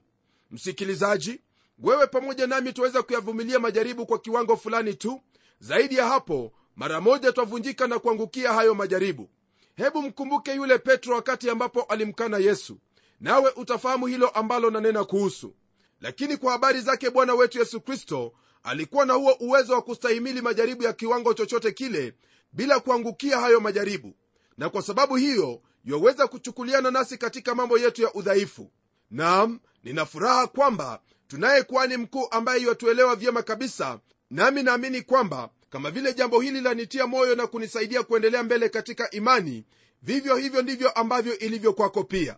Msikilizaji 0.50 1.40
wewe 1.78 2.06
pamoja 2.06 2.46
nami 2.46 2.72
tuweza 2.72 3.02
kuyavumilia 3.02 3.58
majaribu 3.58 4.06
kwa 4.06 4.18
kiwango 4.18 4.56
fulani 4.56 4.94
tu. 4.94 5.20
Zaidi 5.60 5.94
ya 5.96 6.06
hapo 6.06 6.52
mara 6.76 7.00
moja 7.00 7.32
twavunjika 7.32 7.86
na 7.86 7.98
kuangukia 7.98 8.52
hayo 8.52 8.74
majaribu. 8.74 9.30
Hebu 9.76 10.02
mkumbuke 10.02 10.54
yule 10.54 10.78
petro 10.78 11.14
wakati 11.14 11.50
ambapo 11.50 11.82
alimkana 11.82 12.38
yesu. 12.38 12.78
Nawe 13.20 13.50
utafahamu 13.56 14.06
hilo 14.06 14.28
ambalo 14.28 14.70
nanena 14.70 15.04
kuhusu 15.04 15.54
lakini 16.02 16.36
kwa 16.36 16.52
habari 16.52 16.80
zake 16.80 17.10
bwana 17.10 17.34
wetu 17.34 17.58
yesu 17.58 17.80
kristo 17.80 18.32
alikuwa 18.62 19.06
na 19.06 19.14
huo 19.14 19.36
uwezo 19.40 19.72
wa 19.74 19.82
kustahimili 19.82 20.42
majaribu 20.42 20.82
ya 20.82 20.92
kiwango 20.92 21.34
chochote 21.34 21.72
kile 21.72 22.14
bila 22.52 22.80
kuangukia 22.80 23.40
hayo 23.40 23.60
majaribu. 23.60 24.14
Na 24.58 24.70
kwa 24.70 24.82
sababu 24.82 25.16
hiyo 25.16 25.62
yaweza 25.84 26.26
kuchukuliana 26.26 26.90
nasi 26.90 27.18
katika 27.18 27.54
mambo 27.54 27.78
yetu 27.78 28.02
ya 28.02 28.14
udhaifu. 28.14 28.70
Nam 29.10 29.60
nina 29.84 30.06
furaha 30.06 30.46
kwamba 30.46 31.00
tunaye 31.28 31.62
kuhani 31.62 31.96
mkuu 31.96 32.28
ambaye 32.30 32.62
yatuelewa 32.62 33.16
vyema 33.16 33.42
kabisa 33.42 34.00
nami 34.30 34.62
naamini 34.62 35.02
kwamba 35.02 35.50
kama 35.70 35.90
vile 35.90 36.14
jambo 36.14 36.40
hili 36.40 36.60
lanitia 36.60 37.06
moyo 37.06 37.34
na 37.34 37.46
kunisaidia 37.46 38.02
kuendelea 38.02 38.42
mbele 38.42 38.68
katika 38.68 39.10
imani 39.10 39.64
vivyo 40.02 40.36
hivyo 40.36 40.62
ndivyo 40.62 40.90
ambavyo 40.90 41.38
ilivyo 41.38 41.72
kwako 41.72 42.04
pia 42.04 42.36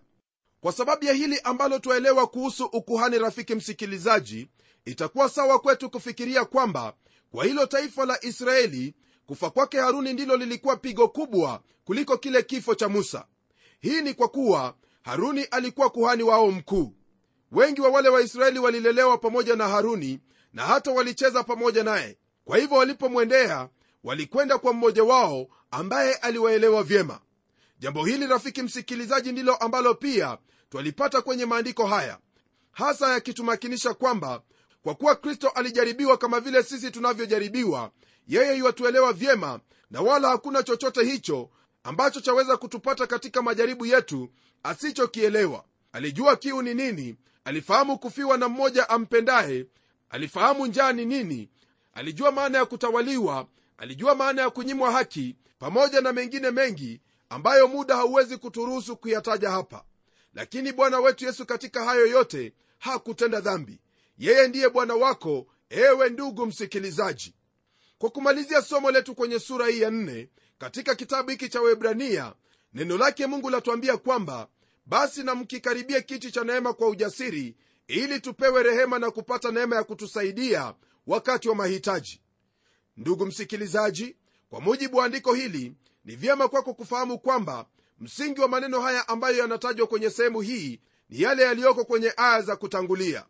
kwa 0.65 0.73
sababu 0.73 1.05
ya 1.05 1.13
hili 1.13 1.41
ambalo 1.45 1.79
twaelewa 1.79 2.27
kuhusu 2.27 2.65
ukuhani 2.65 3.19
rafiki 3.19 3.55
msikilizaji 3.55 4.49
itakuwa 4.85 5.29
sawa 5.29 5.59
kwetu 5.59 5.91
kufikiria 5.91 6.45
kwamba 6.45 6.95
kwa 7.31 7.45
hilo 7.45 7.67
taifa 7.67 8.07
la 8.07 8.25
israeli 8.25 8.95
kufa 9.27 9.51
kwake 9.51 9.79
haruni 9.79 10.13
ndilo 10.13 10.37
lilikuwa 10.37 10.77
pigo 10.77 11.09
kubwa 11.09 11.63
kuliko 11.85 12.17
kile 12.19 12.43
kifo 12.43 12.75
cha 12.75 12.89
musa. 12.89 13.27
Hii 13.81 14.01
ni 14.01 14.15
kwa 14.15 14.29
kuwa 14.29 14.75
haruni 15.03 15.43
alikuwa 15.45 15.91
kuhani 15.91 16.23
wao 16.23 16.51
mkuu. 16.51 16.93
Wengi 17.53 17.81
wa 17.81 17.89
wale 17.89 18.09
waisraeli 18.09 18.59
walilelewa 18.59 19.19
pamoja 19.19 19.57
na 19.57 19.69
haruni 19.69 20.21
na 20.53 20.63
hata 20.63 20.91
walicheza 20.91 21.43
pamoja 21.43 21.85
naye. 21.85 22.19
Kwa 22.45 22.59
hivyo 22.59 22.77
walipomwendea 22.77 23.69
walikwenda 24.05 24.59
kwa 24.59 24.73
mmoja 24.73 25.05
wao 25.05 25.47
ambaye 25.71 26.15
aliwaelewa 26.15 26.83
vyema 26.83 27.21
jambo 27.85 28.05
hili 28.05 28.27
rafiki 28.27 28.63
msikilizaji 28.63 29.33
ndilo 29.33 29.57
ambalo 29.57 29.95
pia 29.95 30.39
twalipata 30.71 31.23
kwenye 31.23 31.47
maandiko 31.47 31.87
haya 31.87 32.19
hasa 32.73 33.13
yakitumakinisha 33.13 33.95
kwamba 33.95 34.43
kwa 34.83 34.95
kuwa 34.95 35.17
kristo 35.17 35.49
alijaribiwa 35.49 36.17
kama 36.19 36.41
vile 36.41 36.63
sisi 36.63 36.91
tunavyojaribiwa 36.91 37.91
yeye 38.29 38.57
iwatuelewa 38.57 39.13
vyema 39.13 39.61
na 39.91 40.01
wala 40.01 40.29
hakuna 40.29 40.63
chochote 40.63 41.05
hicho 41.05 41.51
ambacho 41.83 42.21
chaweza 42.21 42.57
kutupata 42.57 43.07
katika 43.07 43.43
majaribu 43.43 43.87
yetu 43.87 44.29
asichokielewa. 44.63 45.65
Alijua 45.93 46.37
kiu 46.37 46.63
ni 46.63 46.75
nini 46.75 47.17
alifahamu 47.45 47.99
kufiwa 47.99 48.39
na 48.39 48.49
mmoja 48.49 48.89
ampendaye 48.89 49.67
alifahamu 50.11 50.67
njaa 50.67 50.93
ni 50.93 51.05
nini 51.05 51.49
alijua 51.95 52.33
maana 52.33 52.59
ya 52.59 52.65
kutawaliwa 52.67 53.47
alijua 53.79 54.15
maana 54.15 54.43
ya 54.43 54.51
kunyimwa 54.51 54.93
haki 54.93 55.37
pamoja 55.59 56.01
na 56.01 56.13
mengine 56.13 56.51
mengi 56.51 57.01
ambayo 57.35 57.69
muda 57.69 57.97
hauwezi 57.97 58.37
kuturuhusu 58.37 58.97
kuyataja 58.97 59.51
hapa. 59.51 59.85
Lakini 60.35 60.73
bwana 60.73 61.01
wetu 61.01 61.25
yesu 61.25 61.47
katika 61.47 61.85
hayo 61.85 62.07
yote 62.07 62.53
hakutenda 62.79 63.41
dhambi. 63.41 63.81
Yeye 64.19 64.49
ndiye 64.49 64.69
bwana 64.69 64.95
wako 64.95 65.47
ewe 65.71 66.11
ndugu 66.11 66.47
msikilizaji. 66.47 67.35
Kwa 67.99 68.11
kumalizia 68.11 68.63
somo 68.63 68.91
letu 68.91 69.15
kwenye 69.15 69.39
sura 69.39 69.67
hii 69.67 69.81
ya 69.81 69.91
nne 69.91 70.29
katika 70.59 70.95
kitabu 70.95 71.31
hiki 71.31 71.49
cha 71.49 71.61
webrania 71.61 72.35
neno 72.75 72.99
lake 72.99 73.27
mungu 73.27 73.51
latuambia 73.51 73.97
kwamba 73.97 74.49
basi 74.87 75.23
na 75.23 75.35
mkikaribia 75.35 76.01
kiti 76.01 76.31
cha 76.33 76.45
neema 76.45 76.73
kwa 76.73 76.89
ujasiri 76.89 77.57
ili 77.89 78.21
tupewe 78.21 78.63
rehema 78.63 78.99
na 78.99 79.11
kupata 79.11 79.51
neema 79.51 79.77
ya 79.77 79.85
kutusaidia 79.85 80.75
wakati 81.07 81.49
wa 81.49 81.55
mahitaji. 81.55 82.21
Ndugu 82.97 83.27
msikilizaji 83.27 84.17
kwa 84.51 84.61
mujibu 84.61 84.97
wa 84.97 85.05
andiko 85.05 85.35
hili 85.35 85.75
ni 86.05 86.17
vyema 86.17 86.49
kwako 86.49 86.75
kufahamu 86.75 87.19
kwamba 87.19 87.67
msingi 88.01 88.41
wa 88.41 88.49
maneno 88.49 88.81
haya 88.81 89.09
ambayo 89.09 89.37
yanatajwa 89.39 89.87
kwenye 89.87 90.11
sehemu 90.11 90.41
hii 90.41 90.81
ni 91.11 91.21
yale 91.21 91.43
yaliyoko 91.43 91.85
kwenye 91.85 92.13
aya 92.17 92.43
za 92.43 92.57
kutangulia. 92.57 93.25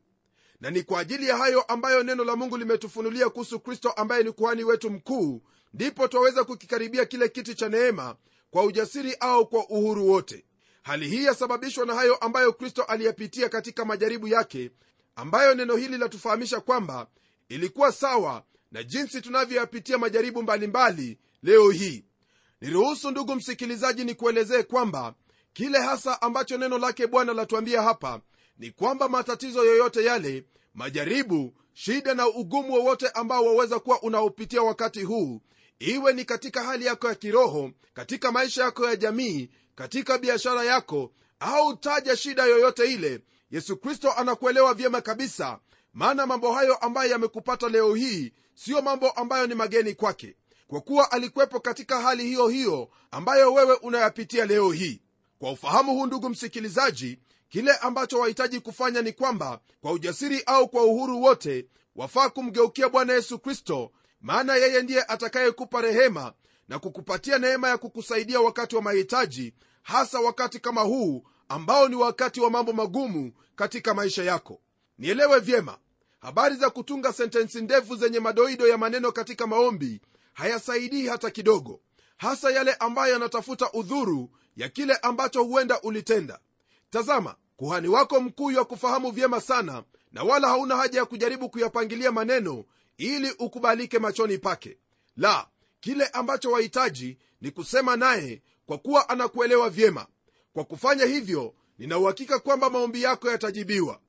Na 0.61 0.71
ni 0.71 0.83
kwa 0.83 1.01
ajili 1.01 1.29
ya 1.29 1.37
hayo 1.37 1.63
ambayo 1.63 2.03
neno 2.03 2.25
la 2.25 2.37
mungu 2.37 2.57
limetufunulia 2.57 3.29
kuhusu 3.29 3.61
kristo 3.61 3.91
ambaye 3.91 4.23
ni 4.23 4.33
kuhani 4.33 4.65
wetu 4.65 4.91
mkuu 4.91 5.43
ndipo 5.75 6.09
twaweza 6.09 6.45
kukikaribia 6.45 7.05
kile 7.05 7.29
kiti 7.29 7.55
cha 7.55 7.69
neema 7.69 8.17
kwa 8.51 8.63
ujasiri 8.65 9.17
au 9.21 9.47
kwa 9.49 9.69
uhuru 9.69 10.09
wote. 10.09 10.45
Hali 10.83 11.09
hii 11.09 11.25
yasababishwa 11.25 11.87
na 11.87 11.95
hayo 11.95 12.15
ambayo 12.17 12.53
kristo 12.53 12.83
aliyapitia 12.83 13.49
katika 13.49 13.85
majaribu 13.85 14.29
yake 14.29 14.71
ambayo 15.17 15.55
neno 15.55 15.77
hili 15.77 15.99
latufahamisha 15.99 16.61
kwamba 16.61 17.07
ilikuwa 17.49 17.93
sawa 17.93 18.45
na 18.73 18.83
jinsi 18.83 19.21
tunavyoyapitia 19.21 19.99
majaribu 19.99 20.43
mbalimbali 20.43 21.03
mbali, 21.03 21.19
leo 21.43 21.71
hii 21.71 22.05
niruhusu 22.61 23.11
ndugu 23.11 23.35
msikilizaji 23.35 24.05
ni 24.05 24.15
kuelezee 24.15 24.63
kwamba 24.63 25.15
kile 25.53 25.79
hasa 25.79 26.23
ambacho 26.23 26.59
neno 26.59 26.79
lake 26.79 27.07
bwana 27.07 27.33
latuambia 27.33 27.83
hapa 27.83 28.21
ni 28.59 28.71
kwamba 28.71 29.09
matatizo 29.09 29.65
yoyote 29.65 30.05
yale 30.05 30.45
majaribu 30.75 31.55
shida 31.73 32.15
na 32.15 32.29
ugumu 32.29 32.73
wowote 32.73 33.09
ambao 33.09 33.45
waweza 33.47 33.79
kuwa 33.79 34.03
unaopitia 34.03 34.63
wakati 34.63 35.03
huu 35.03 35.41
iwe 35.79 36.13
ni 36.13 36.25
katika 36.25 36.63
hali 36.63 36.85
yako 36.87 37.09
ya 37.09 37.15
kiroho 37.15 37.71
katika 37.95 38.33
maisha 38.33 38.63
yako 38.65 38.87
ya 38.87 38.97
jamii 38.97 39.51
katika 39.75 40.19
biashara 40.19 40.65
yako 40.65 41.13
au 41.41 41.77
taja 41.77 42.17
shida 42.17 42.45
yoyote 42.45 42.93
ile 42.93 43.21
yesu 43.51 43.77
kristo 43.77 44.13
anakuelewa 44.13 44.75
vyema 44.75 45.01
kabisa. 45.01 45.59
Maana 45.93 46.27
mambo 46.27 46.53
hayo 46.53 46.75
ambayo 46.77 47.11
yamekupata 47.11 47.69
leo 47.69 47.95
hii 47.95 48.33
siyo 48.55 48.83
mambo 48.83 49.11
ambayo 49.11 49.47
ni 49.47 49.55
mageni 49.55 49.95
kwake 49.95 50.37
kwa 50.69 50.81
kuwa 50.81 51.13
alikuwepo 51.13 51.61
katika 51.61 52.01
hali 52.01 52.25
hiyo 52.25 52.49
hiyo 52.49 52.89
ambayo 53.11 53.53
wewe 53.55 53.75
unayapitia 53.75 54.45
leo 54.47 54.71
hii. 54.73 55.01
Kwa 55.39 55.51
ufahamu 55.53 55.93
huu 55.93 56.07
ndugu 56.07 56.29
msikilizaji 56.29 57.19
kile 57.49 57.73
ambacho 57.73 58.19
wahitaji 58.19 58.61
kufanya 58.61 59.03
ni 59.03 59.13
kwamba 59.13 59.61
kwa 59.81 59.93
ujasiri 59.93 60.43
au 60.47 60.69
kwa 60.69 60.85
uhuru 60.85 61.23
wote 61.23 61.67
wafaa 61.97 62.29
kumgeukia 62.29 62.89
bwana 62.89 63.13
yesu 63.13 63.39
kristo 63.39 63.91
maana 64.21 64.57
yeye 64.57 64.83
ndiye 64.83 65.03
atakayekupa 65.03 65.81
rehema 65.83 66.33
na 66.69 66.79
kukupatia 66.79 67.39
neema 67.39 67.69
ya 67.69 67.79
kukusaidia 67.79 68.41
wakati 68.41 68.77
wa 68.77 68.83
mahitaji 68.83 69.55
hasa 69.83 70.21
wakati 70.21 70.61
kama 70.61 70.81
huu 70.81 71.25
ambao 71.49 71.89
ni 71.89 71.97
wakati 71.97 72.41
wa 72.41 72.51
mambo 72.51 72.73
magumu 72.73 73.33
katika 73.57 73.95
maisha 73.95 74.25
yako. 74.25 74.61
Nielewe 74.99 75.41
vyema 75.41 75.79
habari 76.21 76.57
za 76.57 76.71
kutunga 76.71 77.13
sentensi 77.13 77.61
ndefu 77.61 77.97
zenye 77.97 78.21
madoido 78.21 78.69
ya 78.69 78.79
maneno 78.79 79.13
katika 79.13 79.47
maombi 79.47 80.01
hayasaidii 80.35 81.07
hata 81.07 81.31
kidogo 81.31 81.81
hasa 82.17 82.51
yale 82.51 82.75
ambayo 82.75 83.13
yanatafuta 83.13 83.73
udhuru 83.73 84.31
ya 84.57 84.69
kile 84.69 84.97
ambacho 84.97 85.43
huenda 85.45 85.81
ulitenda. 85.81 86.39
Tazama 86.91 87.37
kuhani 87.57 87.89
wako 87.89 88.21
mkuu 88.21 88.51
ya 88.51 88.65
kufahamu 88.65 89.11
vyema 89.11 89.41
sana 89.41 89.83
na 90.13 90.23
wala 90.23 90.49
hauna 90.49 90.77
haja 90.77 90.99
ya 90.99 91.05
kujaribu 91.05 91.49
kuyapangilia 91.51 92.13
maneno 92.13 92.65
ili 92.97 93.31
ukubalike 93.39 93.99
machoni 93.99 94.39
pake. 94.39 94.79
La 95.17 95.49
kile 95.81 96.07
ambacho 96.07 96.51
wahitaji 96.51 97.19
ni 97.41 97.51
kusema 97.51 97.97
naye 97.97 98.43
kwa 98.67 98.79
kuwa 98.79 99.09
anakuelewa 99.09 99.71
vyema. 99.71 100.07
Kwa 100.53 100.65
kufanya 100.65 101.05
hivyo 101.05 101.55
ninauhakika 101.79 102.39
kwamba 102.39 102.71
maombi 102.71 103.03
yako 103.03 103.31
yatajibiwa. 103.31 104.01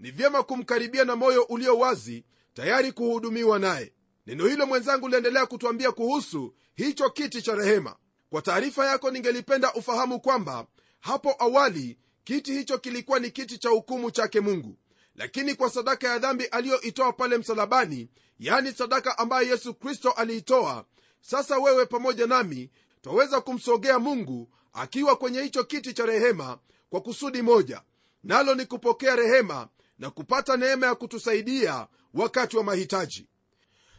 Ni 0.00 0.10
vyema 0.10 0.42
kumkaribia 0.42 1.04
na 1.04 1.16
moyo 1.16 1.42
ulio 1.42 1.78
wazi 1.78 2.24
tayari 2.54 2.92
kuhudumiwa 2.92 3.58
naye 3.58 3.92
neno 4.26 4.46
hilo 4.46 4.66
mwenzangu 4.66 5.08
liendelea 5.08 5.46
kutwambia 5.46 5.92
kuhusu 5.92 6.54
hicho 6.74 7.10
kiti 7.10 7.42
cha 7.42 7.54
rehema. 7.54 7.96
Kwa 8.30 8.42
taarifa 8.42 8.86
yako 8.86 9.10
ningelipenda 9.10 9.72
ufahamu 9.74 10.20
kwamba 10.20 10.66
hapo 11.00 11.34
awali 11.38 11.98
kiti 12.24 12.52
hicho 12.52 12.78
kilikuwa 12.78 13.18
ni 13.18 13.30
kiti 13.30 13.58
cha 13.58 13.68
hukumu 13.68 14.10
chake 14.10 14.40
mungu. 14.40 14.76
Lakini 15.16 15.54
kwa 15.54 15.70
sadaka 15.70 16.08
ya 16.08 16.18
dhambi 16.18 16.44
aliyoitoa 16.44 17.12
pale 17.12 17.38
msalabani 17.38 18.08
yani 18.38 18.72
sadaka 18.72 19.18
ambayo 19.18 19.48
yesu 19.48 19.74
kristo 19.74 20.10
aliitoa 20.10 20.84
sasa 21.20 21.58
wewe 21.58 21.86
pamoja 21.86 22.26
nami 22.26 22.70
twaweza 23.02 23.40
kumsogea 23.40 23.98
mungu 23.98 24.48
akiwa 24.72 25.16
kwenye 25.16 25.42
hicho 25.42 25.64
kiti 25.64 25.92
cha 25.92 26.06
rehema 26.06 26.58
kwa 26.90 27.00
kusudi 27.00 27.42
moja. 27.42 27.82
Nalo 28.24 28.54
ni 28.54 28.66
kupokea 28.66 29.16
rehema 29.16 29.68
na 29.98 30.10
kupata 30.10 30.56
neema 30.56 30.86
ya 30.86 30.94
kutusaidia 30.94 31.86
wakati 32.14 32.56
wa 32.56 32.64
mahitaji 32.64 33.28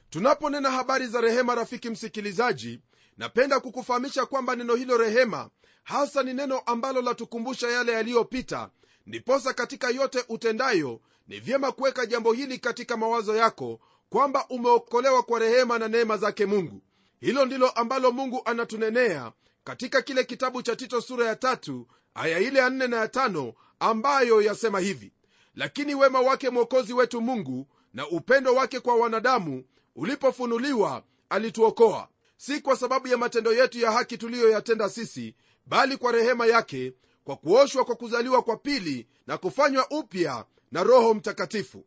tunaponena 0.10 0.72
habari 0.72 1.08
za 1.08 1.22
rehema 1.22 1.56
rafiki 1.56 1.90
msikilizaji 1.90 2.80
napenda 3.18 3.60
kukufahamisha 3.60 4.26
kwamba 4.26 4.56
neno 4.56 4.76
hilo 4.76 4.98
rehema 4.98 5.50
hasa 5.84 6.24
ni 6.24 6.34
neno 6.34 6.60
ambalo 6.60 7.02
latukumbusha 7.02 7.68
yale 7.70 7.92
yaliyopita 7.92 8.70
ndiposa 9.06 9.54
katika 9.54 9.90
yote 9.90 10.24
utendayo 10.30 11.02
ni 11.28 11.40
vyema 11.40 11.72
kuweka 11.72 12.06
jambo 12.06 12.34
hili 12.34 12.58
katika 12.60 12.98
mawazo 12.98 13.36
yako 13.36 13.80
kwamba 14.10 14.46
umeokolewa 14.50 15.24
kwa 15.24 15.40
rehema 15.40 15.80
na 15.80 15.88
neema 15.88 16.18
zake 16.18 16.46
mungu. 16.46 16.82
Hilo 17.20 17.46
ndilo 17.46 17.70
ambalo 17.70 18.12
mungu 18.12 18.42
anatunenea 18.46 19.32
katika 19.64 20.02
kile 20.02 20.24
kitabu 20.24 20.62
cha 20.62 20.76
tito 20.76 21.02
sura 21.02 21.26
ya 21.28 21.36
tatu 21.36 21.88
aya 22.14 22.40
ile 22.40 22.60
ya 22.60 22.70
nne 22.70 22.88
na 22.88 22.98
ya 22.98 23.08
tano 23.08 23.54
ambayo 23.80 24.42
yasema 24.42 24.80
hivi 24.80 25.12
lakini 25.56 25.96
wema 25.96 26.22
wake 26.22 26.50
mwokozi 26.50 26.94
wetu 26.94 27.22
mungu 27.22 27.68
na 27.94 28.08
upendo 28.08 28.56
wake 28.56 28.80
kwa 28.80 28.96
wanadamu 28.96 29.64
ulipofunuliwa 29.96 31.04
alituokoa. 31.30 32.08
Si 32.38 32.62
kwa 32.62 32.76
sababu 32.78 33.08
ya 33.08 33.18
matendo 33.18 33.54
yetu 33.54 33.80
ya 33.80 33.92
haki 33.92 34.18
tuliyoyatenda 34.18 34.90
sisi 34.90 35.36
bali 35.66 35.98
kwa 35.98 36.12
rehema 36.12 36.46
yake 36.46 36.94
kwa 37.24 37.36
kuoshwa 37.36 37.86
kwa 37.86 37.96
kuzaliwa 37.96 38.42
kwa 38.42 38.58
pili 38.58 39.08
na 39.28 39.38
kufanywa 39.38 39.88
upya 39.92 40.46
na 40.72 40.84
roho 40.84 41.14
mtakatifu. 41.14 41.86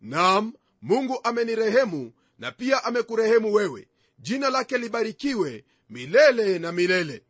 Nam 0.00 0.52
mungu 0.82 1.20
amenirehemu 1.24 2.12
na 2.38 2.52
pia 2.52 2.84
amekurehemu 2.84 3.52
wewe. 3.54 3.88
Jina 4.18 4.50
lake 4.50 4.78
libarikiwe 4.78 5.64
milele 5.90 6.58
na 6.58 6.72
milele. 6.72 7.22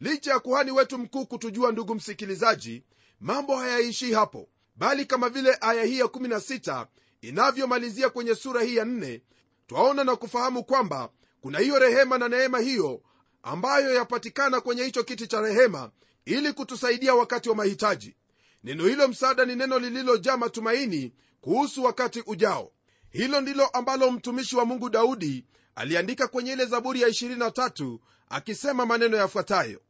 Licha 0.00 0.30
ya 0.30 0.38
kuhani 0.38 0.70
wetu 0.70 0.98
mkuu 0.98 1.26
kutujua 1.26 1.72
ndugu 1.72 1.94
msikilizaji 1.94 2.82
mambo 3.20 3.56
hayaishii 3.56 4.12
hapo. 4.12 4.48
Bali 4.76 5.04
kama 5.06 5.28
vile 5.28 5.58
aya 5.60 5.84
hii 5.84 6.00
ya16 6.02 6.86
inavyomalizia 7.20 8.10
kwenye 8.10 8.34
sura 8.34 8.62
hii 8.62 8.76
ya 8.76 8.84
4 8.84 9.20
twaona 9.66 10.04
na 10.04 10.16
kufahamu 10.16 10.64
kwamba 10.64 11.08
kuna 11.40 11.58
hiyo 11.58 11.78
rehema 11.78 12.18
na 12.18 12.28
neema 12.28 12.58
hiyo 12.58 13.02
ambayo 13.42 13.94
yapatikana 13.94 14.60
kwenye 14.60 14.84
hicho 14.84 15.04
kiti 15.04 15.26
cha 15.26 15.40
rehema 15.40 15.90
ili 16.24 16.52
kutusaidia 16.52 17.14
wakati 17.14 17.48
wa 17.48 17.54
mahitaji. 17.54 18.16
Neno 18.64 18.86
hilo 18.86 19.08
msaada 19.08 19.44
ni 19.44 19.56
neno 19.56 19.78
lililojaa 19.78 20.36
matumaini 20.36 21.12
kuhusu 21.40 21.84
wakati 21.84 22.22
ujao. 22.26 22.72
Hilo 23.10 23.40
ndilo 23.40 23.66
ambalo 23.66 24.10
mtumishi 24.10 24.56
wa 24.56 24.64
mungu 24.64 24.90
daudi 24.90 25.44
aliandika 25.74 26.28
kwenye 26.28 26.52
ile 26.52 26.66
zaburi 26.66 27.00
ya 27.00 27.08
23 27.08 27.98
akisema 28.28 28.86
maneno 28.86 29.16
yafuatayo. 29.16 29.80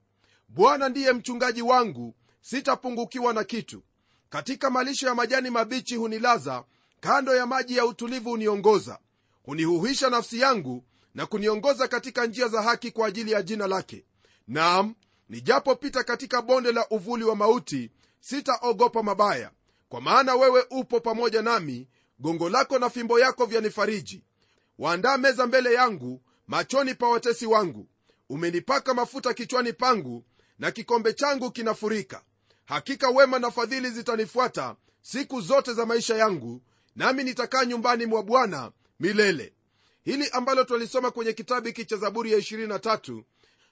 Bwana 0.49 0.89
ndiye 0.89 1.13
mchungaji 1.13 1.63
wangu 1.63 2.15
sitapungukiwa 2.41 3.33
na 3.33 3.45
kitu. 3.45 3.83
Katika 4.31 4.71
malisho 4.71 5.07
ya 5.07 5.15
majani 5.15 5.51
mabichi 5.51 5.97
hunilaza 5.97 6.65
kando 7.01 7.37
ya 7.37 7.47
maji 7.47 7.77
ya 7.77 7.87
utulivu 7.87 8.31
huniongoza 8.31 8.99
hunihuhisha 9.45 10.11
nafsi 10.11 10.41
yangu 10.41 10.85
na 11.15 11.27
kuniongoza 11.27 11.89
katika 11.89 12.27
njia 12.27 12.49
za 12.49 12.63
haki 12.63 12.91
kwa 12.91 13.07
ajili 13.09 13.31
ya 13.33 13.43
jina 13.43 13.67
lake. 13.67 14.05
Nam 14.49 14.95
nijapopita 15.29 16.05
katika 16.05 16.43
bonde 16.43 16.73
la 16.73 16.89
uvuli 16.89 17.25
wa 17.25 17.37
mauti 17.37 17.91
sitaogopa 18.21 19.03
mabaya. 19.03 19.51
Kwa 19.89 20.01
maana 20.01 20.35
wewe 20.35 20.67
upo 20.71 21.01
pamoja 21.01 21.43
nami 21.43 21.89
gongo 22.19 22.49
lako 22.49 22.79
na 22.79 22.91
fimbo 22.91 23.21
yako 23.21 23.47
vyanifariji. 23.47 24.25
Waandaa 24.79 25.19
meza 25.19 25.47
mbele 25.47 25.75
yangu 25.75 26.23
machoni 26.47 26.95
pa 26.95 27.09
watesi 27.09 27.47
wangu. 27.47 27.89
Umenipaka 28.31 28.95
mafuta 28.95 29.35
kichwani 29.35 29.73
pangu 29.73 30.25
na 30.59 30.71
kikombe 30.71 31.13
changu 31.13 31.51
kinafurika. 31.51 32.23
Hakika 32.65 33.09
wema 33.11 33.39
na 33.39 33.51
fadhili 33.51 33.91
zitanifuata 33.91 34.77
siku 35.03 35.41
zote 35.41 35.73
za 35.73 35.87
maisha 35.87 36.17
yangu 36.17 36.63
nami 36.97 37.25
nitakaa 37.25 37.65
nyumbani 37.65 38.07
mwa 38.07 38.23
bwana 38.23 38.73
milele. 39.05 39.53
Hili 40.05 40.29
ambalo 40.33 40.65
twalisoma 40.65 41.11
kwenye 41.11 41.33
kitabu 41.33 41.67
hiki 41.67 41.85
cha 41.85 41.97
zaburi 41.97 42.33
ya 42.33 42.39
23 42.39 43.23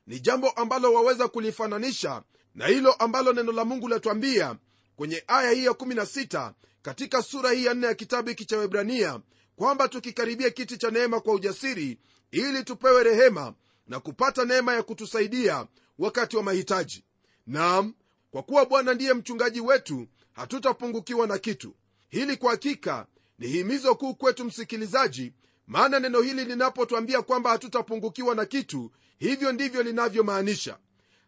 ni 0.06 0.20
jambo 0.20 0.50
ambalo 0.50 0.92
waweza 0.92 1.28
kulifananisha 1.28 2.22
na 2.54 2.66
hilo 2.66 2.92
ambalo 2.92 3.32
neno 3.32 3.52
la 3.52 3.64
mungu 3.64 3.88
latwambia 3.88 4.56
kwenye 4.96 5.24
aya 5.26 5.50
hii 5.50 5.64
ya 5.64 5.70
16 5.72 6.52
katika 6.82 7.22
sura 7.22 7.50
hii 7.50 7.64
ya 7.64 7.74
4 7.74 7.84
ya 7.86 7.94
kitabu 7.94 8.28
hiki 8.28 8.44
cha 8.44 8.58
webrania 8.58 9.20
kwamba 9.56 9.88
tukikaribia 9.88 10.50
kiti 10.50 10.76
cha 10.76 10.90
neema 10.90 11.20
kwa 11.20 11.34
ujasiri 11.34 11.98
ili 12.30 12.64
tupewe 12.64 13.02
rehema 13.02 13.54
na 13.88 14.00
kupata 14.00 14.44
neema 14.44 14.74
ya 14.74 14.82
kutusaidia 14.82 15.66
wakati 15.98 16.36
wa 16.36 16.42
mahitaji. 16.42 17.04
Nam 17.46 17.94
kwa 18.30 18.42
kuwa 18.42 18.66
bwana 18.66 18.94
ndiye 18.94 19.14
mchungaji 19.14 19.60
wetu 19.60 20.06
hatutapungukiwa 20.32 21.26
na 21.26 21.38
kitu. 21.38 21.74
Hili 22.08 22.36
kwa 22.36 22.50
hakika 22.50 23.06
ni 23.42 23.48
himizo 23.48 23.94
kuu 23.94 24.14
kwetu 24.14 24.44
msikilizaji 24.44 25.32
maana 25.66 26.00
neno 26.00 26.20
hili 26.20 26.44
linapotwambia 26.44 27.22
kwamba 27.22 27.50
hatutapungukiwa 27.50 28.34
na 28.34 28.46
kitu 28.46 28.92
hivyo 29.18 29.52
ndivyo 29.52 29.82
linavyomaanisha. 29.82 30.78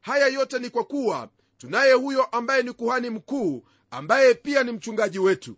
Haya 0.00 0.26
yote 0.26 0.58
ni 0.58 0.70
kwa 0.70 0.84
kuwa 0.84 1.28
tunaye 1.58 1.92
huyo 1.92 2.24
ambaye 2.24 2.62
ni 2.62 2.72
kuhani 2.72 3.10
mkuu 3.10 3.64
ambaye 3.90 4.34
pia 4.34 4.62
ni 4.64 4.72
mchungaji 4.72 5.18
wetu. 5.18 5.56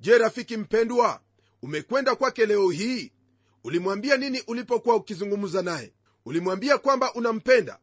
Je 0.00 0.18
rafiki 0.18 0.56
mpendwa 0.56 1.20
umekwenda 1.62 2.14
kwake 2.16 2.46
leo 2.46 2.70
hii? 2.70 3.12
Ulimwambia 3.64 4.16
nini 4.16 4.42
ulipokuwa 4.46 4.96
ukizungumza 4.96 5.62
naye? 5.62 5.92
Ulimwambia 6.24 6.78
kwamba 6.78 7.14
unampenda? 7.14 7.78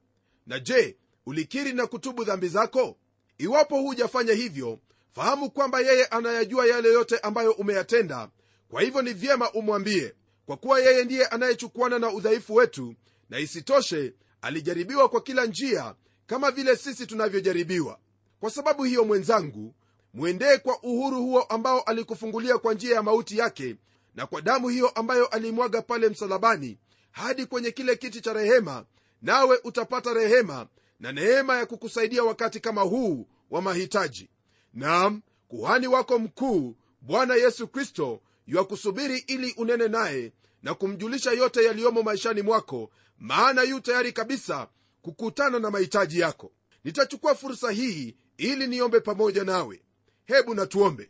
Na 0.47 0.59
je 0.59 0.97
ulikiri 1.25 1.73
na 1.73 1.88
kutubu 1.88 2.23
dhambi 2.23 2.47
zako? 2.47 2.97
Iwapo 3.38 3.81
hujafanya 3.81 4.33
hivyo 4.33 4.79
fahamu 5.15 5.51
kwamba 5.51 5.80
yeye 5.80 6.06
anayajua 6.06 6.65
yale 6.65 6.93
yote 6.93 7.19
ambayo 7.19 7.51
umeyatenda. 7.51 8.30
Kwa 8.69 8.82
hivyo 8.82 9.01
ni 9.01 9.13
vyema 9.13 9.51
umwambie 9.51 10.13
kwa 10.45 10.58
kuwa 10.58 10.80
yeye 10.80 11.04
ndiye 11.04 11.25
anayechukuana 11.25 11.99
na 11.99 12.10
udhaifu 12.12 12.56
wetu 12.56 12.95
na 13.30 13.39
isitoshe 13.39 14.13
alijaribiwa 14.41 15.10
kwa 15.10 15.21
kila 15.21 15.45
njia 15.45 15.95
kama 16.28 16.51
vile 16.51 16.75
sisi 16.75 17.08
tunavyojaribiwa. 17.08 17.99
Kwa 18.39 18.49
sababu 18.49 18.84
hiyo 18.84 19.06
mwenzangu 19.06 19.75
mwendee 20.13 20.58
kwa 20.58 20.84
uhuru 20.84 21.17
huo 21.21 21.41
ambao 21.41 21.82
alikufungulia 21.82 22.58
kwa 22.58 22.73
njia 22.73 22.95
ya 22.95 23.04
mauti 23.04 23.38
yake 23.38 23.75
na 24.15 24.28
kwa 24.28 24.41
damu 24.41 24.69
hiyo 24.69 24.89
ambayo 24.89 25.25
alimwaga 25.28 25.82
pale 25.82 26.10
msalabani 26.10 26.78
hadi 27.12 27.45
kwenye 27.45 27.71
kile 27.71 27.95
kiti 27.95 28.21
cha 28.21 28.34
rehema 28.34 28.86
nawe 29.21 29.60
utapata 29.63 30.13
rehema 30.13 30.67
na 30.99 31.12
neema 31.12 31.58
ya 31.58 31.65
kukusaidia 31.65 32.23
wakati 32.23 32.60
kama 32.60 32.82
huu 32.82 33.28
wa 33.51 33.62
mahitaji 33.62 34.30
nam 34.75 35.21
kuhani 35.47 35.88
wako 35.88 36.19
mkuu 36.19 36.75
bwana 37.01 37.35
yesu 37.35 37.67
kristo 37.67 38.21
yuakusubiri 38.47 39.17
ili 39.27 39.53
unene 39.57 39.88
naye 39.88 40.33
na 40.63 40.73
kumjulisha 40.73 41.31
yote 41.31 41.63
yaliyomo 41.65 42.03
maishani 42.03 42.41
mwako 42.41 42.89
maana 43.19 43.61
yu 43.63 43.79
tayari 43.79 44.11
kabisa 44.13 44.67
kukutana 45.01 45.59
na 45.59 45.71
mahitaji 45.71 46.19
yako. 46.19 46.51
Nitachukua 46.83 47.35
fursa 47.35 47.71
hii 47.71 48.15
ili 48.38 48.67
niombe 48.67 48.99
pamoja 48.99 49.43
nawe. 49.43 49.81
Hebu 50.25 50.55
natuombe 50.55 51.09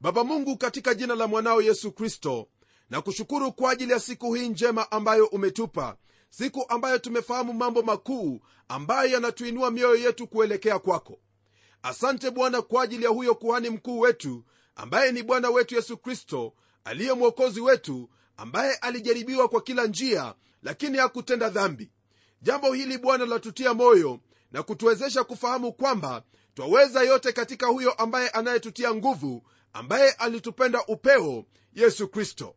baba 0.00 0.24
mungu 0.24 0.56
katika 0.56 0.94
jina 0.94 1.14
la 1.14 1.26
mwanao 1.26 1.62
yesu 1.62 1.92
kristo 1.92 2.48
na 2.90 3.02
kushukuru 3.02 3.52
kwa 3.52 3.70
ajili 3.70 3.92
ya 3.92 4.00
siku 4.00 4.34
hii 4.34 4.48
njema 4.48 4.90
ambayo 4.90 5.26
umetupa 5.26 5.96
siku 6.30 6.64
ambayo 6.68 6.98
tumefahamu 6.98 7.52
mambo 7.52 7.82
makuu 7.82 8.40
ambayo 8.68 9.10
yanatuinua 9.10 9.70
mioyo 9.70 9.96
yetu 9.96 10.26
kuelekea 10.26 10.78
kwako 10.78 11.18
asante 11.86 12.30
bwana 12.30 12.62
kwa 12.62 12.82
ajili 12.82 13.04
ya 13.04 13.10
huyo 13.10 13.34
kuhani 13.34 13.70
mkuu 13.70 14.00
wetu 14.00 14.44
ambaye 14.76 15.12
ni 15.12 15.22
bwana 15.22 15.50
wetu 15.50 15.74
yesu 15.74 15.96
kristo 15.96 16.52
aliye 16.84 17.12
mwokozi 17.12 17.60
wetu 17.60 18.10
ambaye 18.36 18.74
alijaribiwa 18.74 19.48
kwa 19.48 19.60
kila 19.60 19.86
njia 19.86 20.34
lakini 20.62 20.98
hakutenda 20.98 21.48
dhambi. 21.48 21.90
Jambo 22.42 22.72
hili 22.72 22.98
bwana 22.98 23.26
latutia 23.26 23.74
moyo 23.74 24.20
na 24.52 24.62
kutuwezesha 24.62 25.24
kufahamu 25.24 25.72
kwamba 25.72 26.22
twaweza 26.54 27.02
yote 27.02 27.32
katika 27.32 27.66
huyo 27.66 27.92
ambaye 27.92 28.28
anayetutia 28.28 28.94
nguvu 28.94 29.42
ambaye 29.72 30.10
alitupenda 30.10 30.84
upeo 30.86 31.44
yesu 31.74 32.08
kristo. 32.08 32.54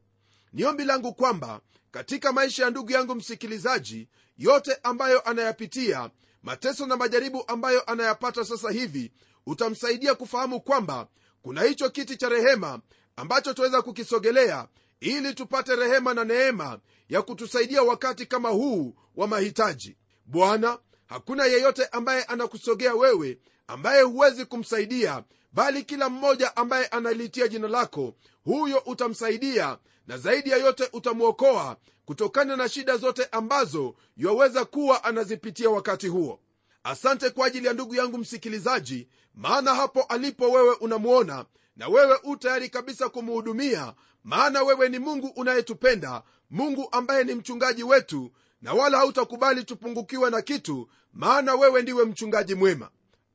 Ni 0.53 0.65
ombi 0.65 0.83
langu 0.85 1.13
kwamba 1.13 1.61
katika 1.91 2.31
maisha 2.33 2.63
ya 2.63 2.69
ndugu 2.69 2.91
yangu 2.91 3.15
msikilizaji 3.15 4.07
yote 4.37 4.77
ambayo 4.83 5.21
anayapitia 5.21 6.09
mateso 6.43 6.85
na 6.85 6.97
majaribu 6.97 7.43
ambayo 7.47 7.81
anayapata 7.83 8.45
sasa 8.45 8.71
hivi 8.71 9.11
utamsaidia 9.45 10.15
kufahamu 10.15 10.61
kwamba 10.61 11.07
kuna 11.41 11.61
hicho 11.63 11.89
kiti 11.89 12.17
cha 12.17 12.29
rehema 12.29 12.79
ambacho 13.15 13.53
tuweza 13.53 13.81
kukisogelea 13.81 14.67
ili 14.99 15.33
tupate 15.33 15.75
rehema 15.75 16.13
na 16.13 16.23
neema 16.25 16.79
ya 17.09 17.21
kutusaidia 17.21 17.83
wakati 17.83 18.25
kama 18.25 18.49
huu 18.49 18.95
wa 19.15 19.27
mahitaji. 19.27 19.97
Bwana 20.25 20.77
hakuna 21.05 21.45
yeyote 21.45 21.85
ambaye 21.85 22.23
anakusogea 22.23 22.95
wewe 22.95 23.39
ambaye 23.67 24.01
huwezi 24.01 24.45
kumsaidia 24.45 25.23
bali 25.51 25.83
kila 25.83 26.09
mmoja 26.09 26.55
ambaye 26.55 26.85
analitia 26.85 27.47
jina 27.47 27.67
lako 27.67 28.13
huyo 28.43 28.77
utamsaidia 28.85 29.77
na 30.07 30.17
zaidi 30.17 30.49
ya 30.49 30.57
yote 30.57 30.89
utamwokoa 30.93 31.77
kutokana 32.13 32.55
na 32.55 32.69
shida 32.69 32.97
zote 32.97 33.25
ambazo 33.31 33.95
yaweza 34.17 34.65
kuwa 34.65 35.03
anazipitia 35.03 35.69
wakati 35.69 36.07
huo. 36.07 36.39
Asante 36.83 37.29
kwa 37.29 37.47
ajili 37.47 37.67
ya 37.67 37.73
ndugu 37.73 37.95
yangu 37.95 38.17
msikilizaji 38.17 39.07
maana 39.35 39.75
hapo 39.75 40.01
alipo 40.03 40.51
wewe 40.51 40.73
unamwona 40.75 41.45
na 41.75 41.87
wewe 41.87 42.19
u 42.23 42.35
tayari 42.37 42.69
kabisa 42.69 43.09
kumuhudumia 43.09 43.93
maana 44.23 44.63
wewe 44.63 44.89
ni 44.89 44.99
mungu 44.99 45.27
unayetupenda 45.35 46.23
mungu 46.49 46.87
ambaye 46.91 47.23
ni 47.23 47.35
mchungaji 47.35 47.83
wetu 47.83 48.31
na 48.61 48.73
wala 48.73 48.97
hautakubali 48.97 49.63
tupungukiwe 49.63 50.29
na 50.29 50.41
kitu 50.41 50.89
maana 51.13 51.55
wewe 51.55 51.81
ndiwe 51.81 52.05
mchungaji 52.05 52.55
mwema. 52.55 52.89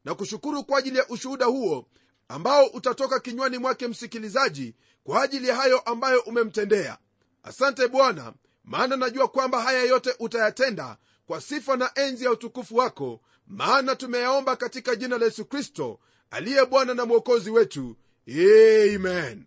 Na 0.05 0.15
kushukuru 0.15 0.65
kwa 0.65 0.79
ajili 0.79 0.99
ya 0.99 1.09
ushuhuda 1.09 1.47
huo 1.47 1.87
ambao 2.29 2.67
utatoka 2.67 3.21
kinywani 3.21 3.59
mwake 3.59 3.89
msikilizaji 3.89 4.75
kwa 5.05 5.23
ajili 5.23 5.49
ya 5.49 5.57
hayo 5.57 5.79
ambayo 5.81 6.21
umemtendea. 6.21 6.99
Asante 7.43 7.89
bwana 7.89 8.33
maana 8.65 8.97
najua 8.97 9.29
kwamba 9.29 9.63
haya 9.63 9.83
yote 9.83 10.15
utayatenda 10.19 10.97
kwa 11.27 11.41
sifa 11.41 11.77
na 11.77 11.91
enzi 11.95 12.25
ya 12.25 12.31
utukufu 12.31 12.77
wako 12.77 13.21
maana 13.47 13.97
tumeyaomba 13.97 14.57
katika 14.57 14.97
jina 14.97 15.19
la 15.19 15.25
yesu 15.25 15.45
kristo 15.45 16.01
aliye 16.31 16.67
bwana 16.67 16.95
na 16.95 17.05
mwokozi 17.05 17.51
wetu. 17.51 17.97
Amen. 18.29 19.47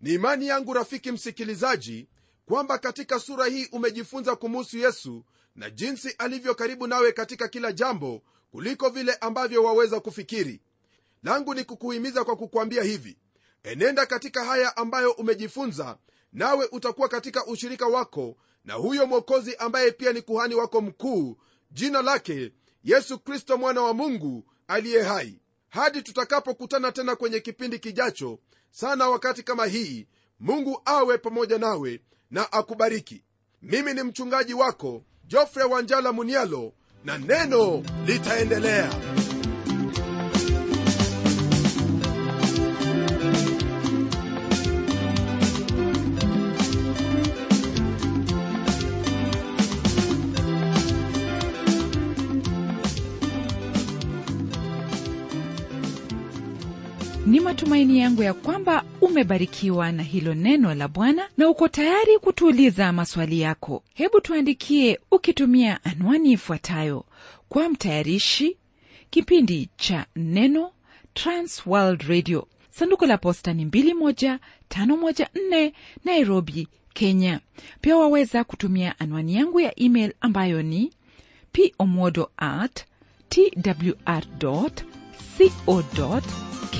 Ni 0.00 0.14
imani 0.14 0.46
yangu 0.46 0.74
rafiki 0.74 1.12
msikilizaji 1.12 2.08
kwamba 2.46 2.78
katika 2.78 3.18
sura 3.18 3.46
hii 3.46 3.68
umejifunza 3.72 4.36
kumuhusu 4.36 4.78
yesu 4.78 5.24
na 5.56 5.70
jinsi 5.70 6.14
alivyo 6.18 6.54
karibu 6.54 6.86
nawe 6.86 7.12
katika 7.12 7.48
kila 7.48 7.72
jambo 7.72 8.22
kuliko 8.50 8.88
vile 8.88 9.14
ambavyo 9.14 9.64
waweza 9.64 10.00
kufikiri. 10.00 10.60
Langu 11.22 11.54
ni 11.54 11.64
kukuhimiza 11.64 12.24
kwa 12.24 12.36
kukwambia 12.36 12.82
hivi 12.82 13.18
enenda 13.62 14.06
katika 14.06 14.44
haya 14.44 14.76
ambayo 14.76 15.10
umejifunza 15.12 15.98
nawe 16.32 16.68
utakuwa 16.72 17.08
katika 17.08 17.46
ushirika 17.46 17.86
wako 17.86 18.36
na 18.64 18.74
huyo 18.74 19.06
mwokozi 19.06 19.56
ambaye 19.56 19.90
pia 19.90 20.12
ni 20.12 20.22
kuhani 20.22 20.54
wako 20.54 20.80
mkuu 20.80 21.36
jina 21.70 22.02
lake 22.02 22.52
yesu 22.84 23.18
kristo 23.18 23.56
mwana 23.58 23.80
wa 23.82 23.94
mungu 23.94 24.44
aliye 24.68 25.02
hai. 25.02 25.40
Hadi 25.68 26.02
tutakapokutana 26.02 26.92
tena 26.92 27.16
kwenye 27.16 27.40
kipindi 27.40 27.78
kijacho 27.78 28.38
sana 28.70 29.08
wakati 29.08 29.42
kama 29.42 29.66
hii 29.66 30.06
mungu 30.40 30.82
awe 30.84 31.18
pamoja 31.18 31.58
nawe 31.58 32.00
na 32.30 32.52
akubariki. 32.52 33.24
Mimi 33.62 33.94
ni 33.94 34.02
mchungaji 34.02 34.54
wako 34.54 35.04
jofre 35.24 35.64
wanjala 35.64 36.12
munialo 36.12 36.72
na 37.04 37.18
neno 37.18 37.82
litaendelea 38.06 38.90
matumaini 57.50 57.98
yangu 57.98 58.22
ya 58.22 58.34
kwamba 58.34 58.84
umebarikiwa 59.00 59.92
na 59.92 60.02
hilo 60.02 60.34
neno 60.34 60.74
la 60.74 60.88
bwana 60.88 61.28
na 61.36 61.48
uko 61.48 61.68
tayari 61.68 62.18
kutuuliza 62.18 62.92
maswali 62.92 63.40
yako. 63.40 63.82
Hebu 63.94 64.20
tuandikie 64.20 64.98
ukitumia 65.10 65.84
anwani 65.84 66.32
ifuatayo. 66.32 67.04
Kwa 67.48 67.68
mtayarishi 67.68 68.56
kipindi 69.10 69.68
cha 69.76 70.06
neno 70.16 70.72
transworld 71.14 72.02
radio. 72.02 72.48
Sanduku 72.70 73.06
la 73.06 73.18
posta 73.18 73.52
ni 73.52 73.64
21514 73.64 75.72
nairobi 76.04 76.68
kenya. 76.94 77.40
Pia 77.80 77.96
waweza 77.96 78.44
kutumia 78.44 79.00
anwani 79.00 79.34
yangu 79.34 79.60
ya 79.60 79.80
email 79.80 80.12
ambayo 80.20 80.62
ni 80.62 80.92
pomodo 81.76 82.30
at 82.36 82.84
twr 83.28 84.22
co 84.40 84.70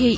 ke 0.01 0.17